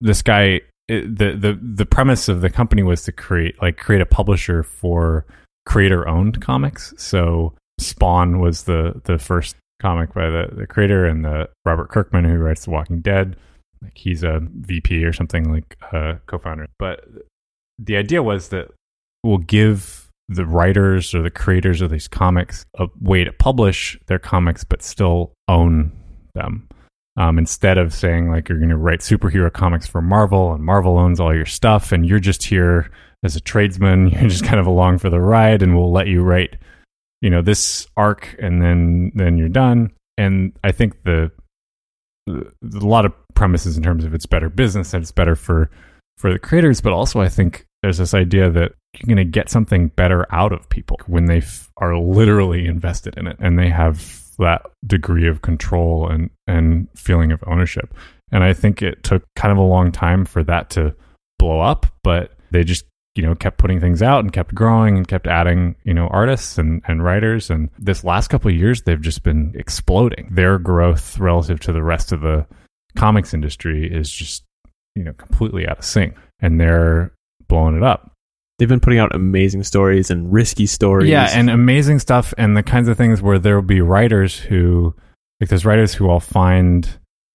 [0.00, 0.60] this guy.
[0.86, 4.62] It, the the the premise of the company was to create like create a publisher
[4.62, 5.26] for
[5.66, 6.94] creator owned comics.
[6.96, 12.24] So Spawn was the the first comic by the the creator and the Robert Kirkman
[12.24, 13.36] who writes The Walking Dead.
[13.82, 16.66] Like he's a VP or something like a co-founder.
[16.78, 17.04] But
[17.78, 18.72] the idea was that
[19.22, 24.18] we'll give the writers or the creators of these comics a way to publish their
[24.18, 25.92] comics but still own
[26.34, 26.68] them.
[27.16, 30.98] Um, instead of saying like you're going to write superhero comics for Marvel and Marvel
[30.98, 32.90] owns all your stuff and you're just here
[33.24, 36.22] as a tradesman, you're just kind of along for the ride and we'll let you
[36.22, 36.56] write,
[37.20, 39.90] you know, this arc and then then you're done.
[40.16, 41.30] And I think the,
[42.26, 45.70] the a lot of premises in terms of it's better business and it's better for
[46.16, 49.48] for the creators, but also I think there's this idea that you're going to get
[49.48, 53.68] something better out of people when they f- are literally invested in it and they
[53.68, 57.94] have that degree of control and and feeling of ownership.
[58.30, 60.94] And I think it took kind of a long time for that to
[61.38, 62.84] blow up, but they just
[63.18, 66.56] you know kept putting things out and kept growing and kept adding you know artists
[66.56, 67.50] and and writers.
[67.50, 70.28] And this last couple of years they've just been exploding.
[70.30, 72.46] Their growth relative to the rest of the
[72.96, 74.44] comics industry is just
[74.94, 77.12] you know completely out of sync and they're
[77.48, 78.12] blowing it up.
[78.58, 81.08] They've been putting out amazing stories and risky stories.
[81.08, 84.94] yeah, and amazing stuff, and the kinds of things where there will be writers who,
[85.40, 86.88] like, there's writers who I'll find,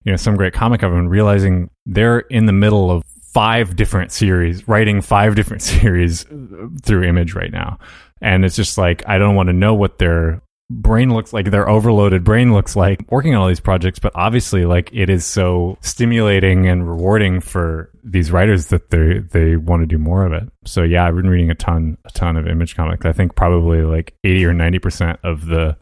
[0.04, 3.04] you know, some great comic of them, realizing they're in the middle of
[3.34, 6.26] five different series, writing five different series
[6.84, 7.80] through Image right now,
[8.22, 11.70] and it's just like I don't want to know what their brain looks like their
[11.70, 15.78] overloaded brain looks like working on all these projects but obviously like it is so
[15.82, 20.50] stimulating and rewarding for these writers that they they want to do more of it.
[20.66, 23.06] So yeah i've been reading a ton a ton of image comics.
[23.06, 25.78] I think probably like 80 or 90 percent of the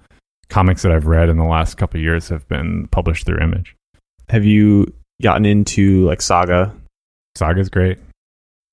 [0.50, 3.76] comics that i've read in the last couple years have been published through image.
[4.30, 6.76] Have you gotten into like Saga,
[7.36, 7.98] saga's great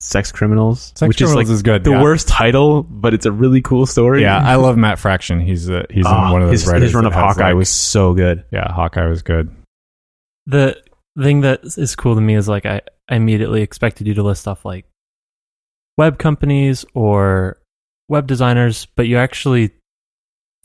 [0.01, 2.01] Sex Criminals, Sex which Criminals is like is good the yeah.
[2.01, 4.21] worst title, but it's a really cool story.
[4.21, 6.83] yeah i love matt fraction he's uh, he's Ah, in one of those his, writers
[6.83, 8.45] his run of Hawkeye like- was so good.
[8.51, 9.53] yeah hawkeye was good
[10.47, 10.81] The
[11.21, 14.47] thing that is cool to me is like I, I immediately expected you to list
[14.47, 14.85] off like
[15.97, 17.57] web companies or
[18.07, 19.71] web designers, but you actually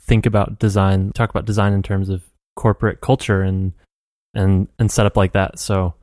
[0.01, 2.22] think about design, talk about design in terms of
[2.57, 3.72] corporate culture and
[4.32, 5.59] and and setup like that.
[5.59, 5.95] So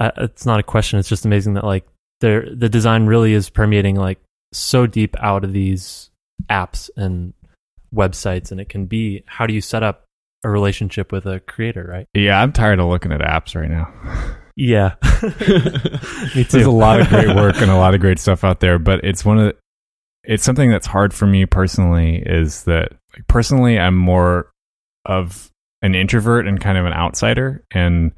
[0.00, 0.98] uh, it's not a question.
[0.98, 1.86] It's just amazing that like
[2.20, 4.18] there the design really is permeating like
[4.52, 6.10] so deep out of these
[6.48, 7.34] apps and
[7.94, 10.04] websites, and it can be how do you set up
[10.42, 12.06] a relationship with a creator, right?
[12.14, 13.92] yeah i'm tired of looking at apps right now
[14.56, 14.94] Yeah.
[16.34, 16.50] Me too.
[16.50, 19.04] There's a lot of great work and a lot of great stuff out there, but
[19.04, 19.56] it's one of the,
[20.24, 24.50] it's something that's hard for me personally is that like, personally I'm more
[25.06, 25.50] of
[25.82, 28.12] an introvert and kind of an outsider and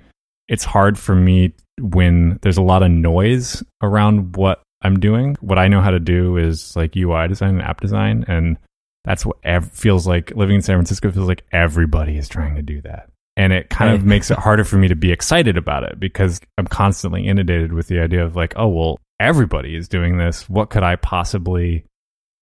[0.48, 5.36] it's hard for me when there's a lot of noise around what I'm doing.
[5.40, 8.56] What I know how to do is like UI design and app design and
[9.04, 12.62] that's what ev- feels like living in San Francisco feels like everybody is trying to
[12.62, 15.84] do that and it kind of makes it harder for me to be excited about
[15.84, 20.18] it because I'm constantly inundated with the idea of like, oh well, everybody is doing
[20.18, 20.48] this.
[20.48, 21.84] What could I possibly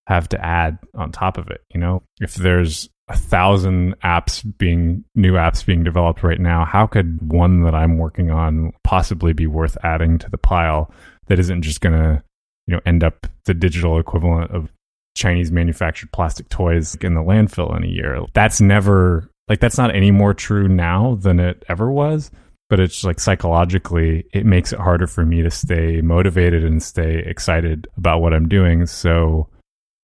[0.06, 1.62] have to add on top of it?
[1.72, 6.86] You know, if there's a thousand apps being new apps being developed right now, how
[6.86, 10.92] could one that I'm working on possibly be worth adding to the pile
[11.26, 12.22] that isn't just gonna,
[12.66, 14.70] you know, end up the digital equivalent of
[15.16, 18.20] Chinese manufactured plastic toys in the landfill in a year.
[18.32, 22.30] That's never like that's not any more true now than it ever was.
[22.68, 27.18] But it's like psychologically, it makes it harder for me to stay motivated and stay
[27.18, 28.86] excited about what I'm doing.
[28.86, 29.48] So,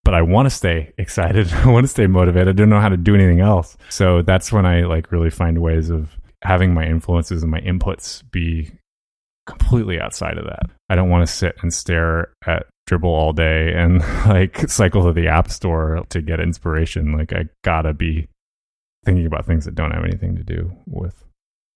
[0.07, 1.53] but I want to stay excited.
[1.53, 2.49] I want to stay motivated.
[2.49, 3.77] I don't know how to do anything else.
[3.89, 8.23] So that's when I like really find ways of having my influences and my inputs
[8.31, 8.71] be
[9.47, 10.71] completely outside of that.
[10.89, 15.13] I don't want to sit and stare at Dribbble all day and like cycle to
[15.13, 17.13] the app store to get inspiration.
[17.13, 18.29] Like I gotta be
[19.05, 21.25] thinking about things that don't have anything to do with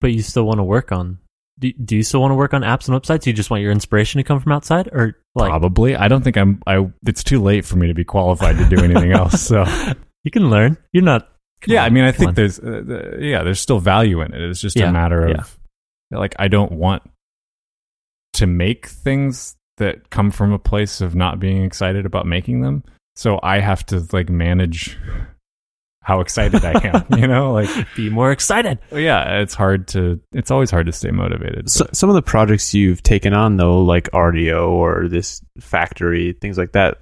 [0.01, 1.19] But you still want to work on.
[1.61, 3.23] Do, do you still want to work on apps and websites?
[3.23, 5.95] Do You just want your inspiration to come from outside, or like Probably.
[5.95, 6.63] I don't think I'm.
[6.67, 6.91] I.
[7.07, 9.41] It's too late for me to be qualified to do anything else.
[9.43, 9.65] So
[10.25, 10.77] you can learn.
[10.93, 11.29] You're not.
[11.61, 12.35] come yeah, on, I mean, I think on.
[12.35, 12.59] there's.
[12.59, 14.41] Uh, the, yeah, there's still value in it.
[14.41, 15.59] It's just Yeah, a matter of
[16.11, 16.19] yeah.
[16.19, 17.03] like I don't want
[18.35, 22.85] to make things that come from a place of not being excited about making them.
[23.17, 24.97] So I have to like manage
[26.11, 27.07] how excited I am.
[27.21, 28.79] You know, like be more excited.
[28.91, 30.21] yeah, it's hard to.
[30.33, 31.71] It's always hard to stay motivated.
[31.71, 36.59] So, some of the projects you've taken on though, like Rdio or this factory, things
[36.59, 36.99] like that.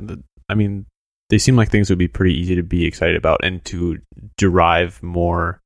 [0.48, 0.84] I mean,
[1.30, 3.98] they seem like things would be pretty easy to be excited about and to
[4.36, 5.61] derive more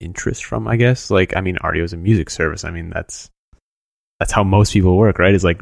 [0.00, 0.66] interest from.
[0.66, 1.10] I guess.
[1.10, 2.64] Like, I mean, Rdio is a music service.
[2.64, 3.30] I mean, that's
[4.18, 5.34] that's how most people work, right?
[5.34, 5.60] Is like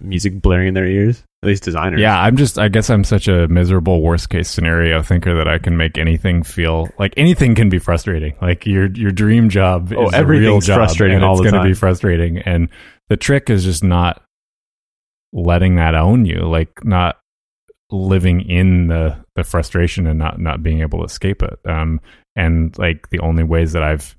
[0.00, 1.22] music blaring in their ears.
[1.42, 2.00] At least designers.
[2.00, 2.58] Yeah, I'm just.
[2.58, 6.42] I guess I'm such a miserable worst case scenario thinker that I can make anything
[6.42, 8.34] feel like anything can be frustrating.
[8.42, 11.50] Like your your dream job Oh, is a real everything's job, frustrating and all it's
[11.50, 12.38] gonna be frustrating.
[12.38, 12.68] And
[13.08, 14.22] the trick is just not
[15.32, 16.40] letting that own you.
[16.40, 17.18] Like not
[17.90, 21.58] living in the the frustration and not not being able to escape it.
[21.64, 22.00] Um,
[22.36, 24.14] and like the only ways that I've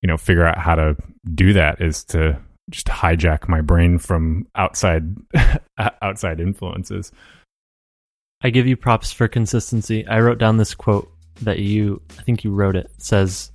[0.00, 0.96] you know figure out how to
[1.34, 2.40] do that is to
[2.70, 5.14] just hijack my brain from outside
[6.02, 7.12] outside influences.
[8.42, 10.06] I give you props for consistency.
[10.06, 11.10] I wrote down this quote
[11.42, 12.86] that you, I think you wrote it.
[12.96, 13.52] It says,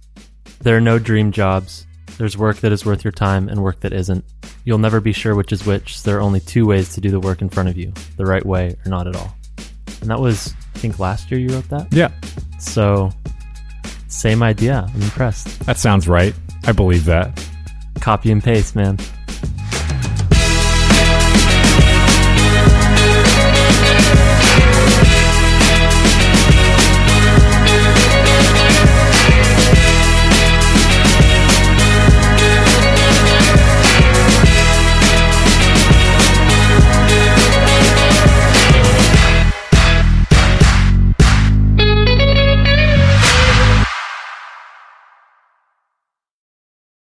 [0.61, 1.87] There are no dream jobs.
[2.17, 4.23] There's work that is worth your time and work that isn't.
[4.63, 5.97] You'll never be sure which is which.
[5.99, 8.25] So there are only two ways to do the work in front of you the
[8.25, 9.35] right way or not at all.
[10.01, 11.91] And that was, I think, last year you wrote that.
[11.91, 12.11] Yeah,
[12.59, 13.09] So,
[14.07, 14.87] same idea.
[14.93, 15.59] I'm impressed.
[15.65, 16.33] that sounds right.
[16.65, 17.43] I believe that.
[18.05, 18.99] Copy and paste, man.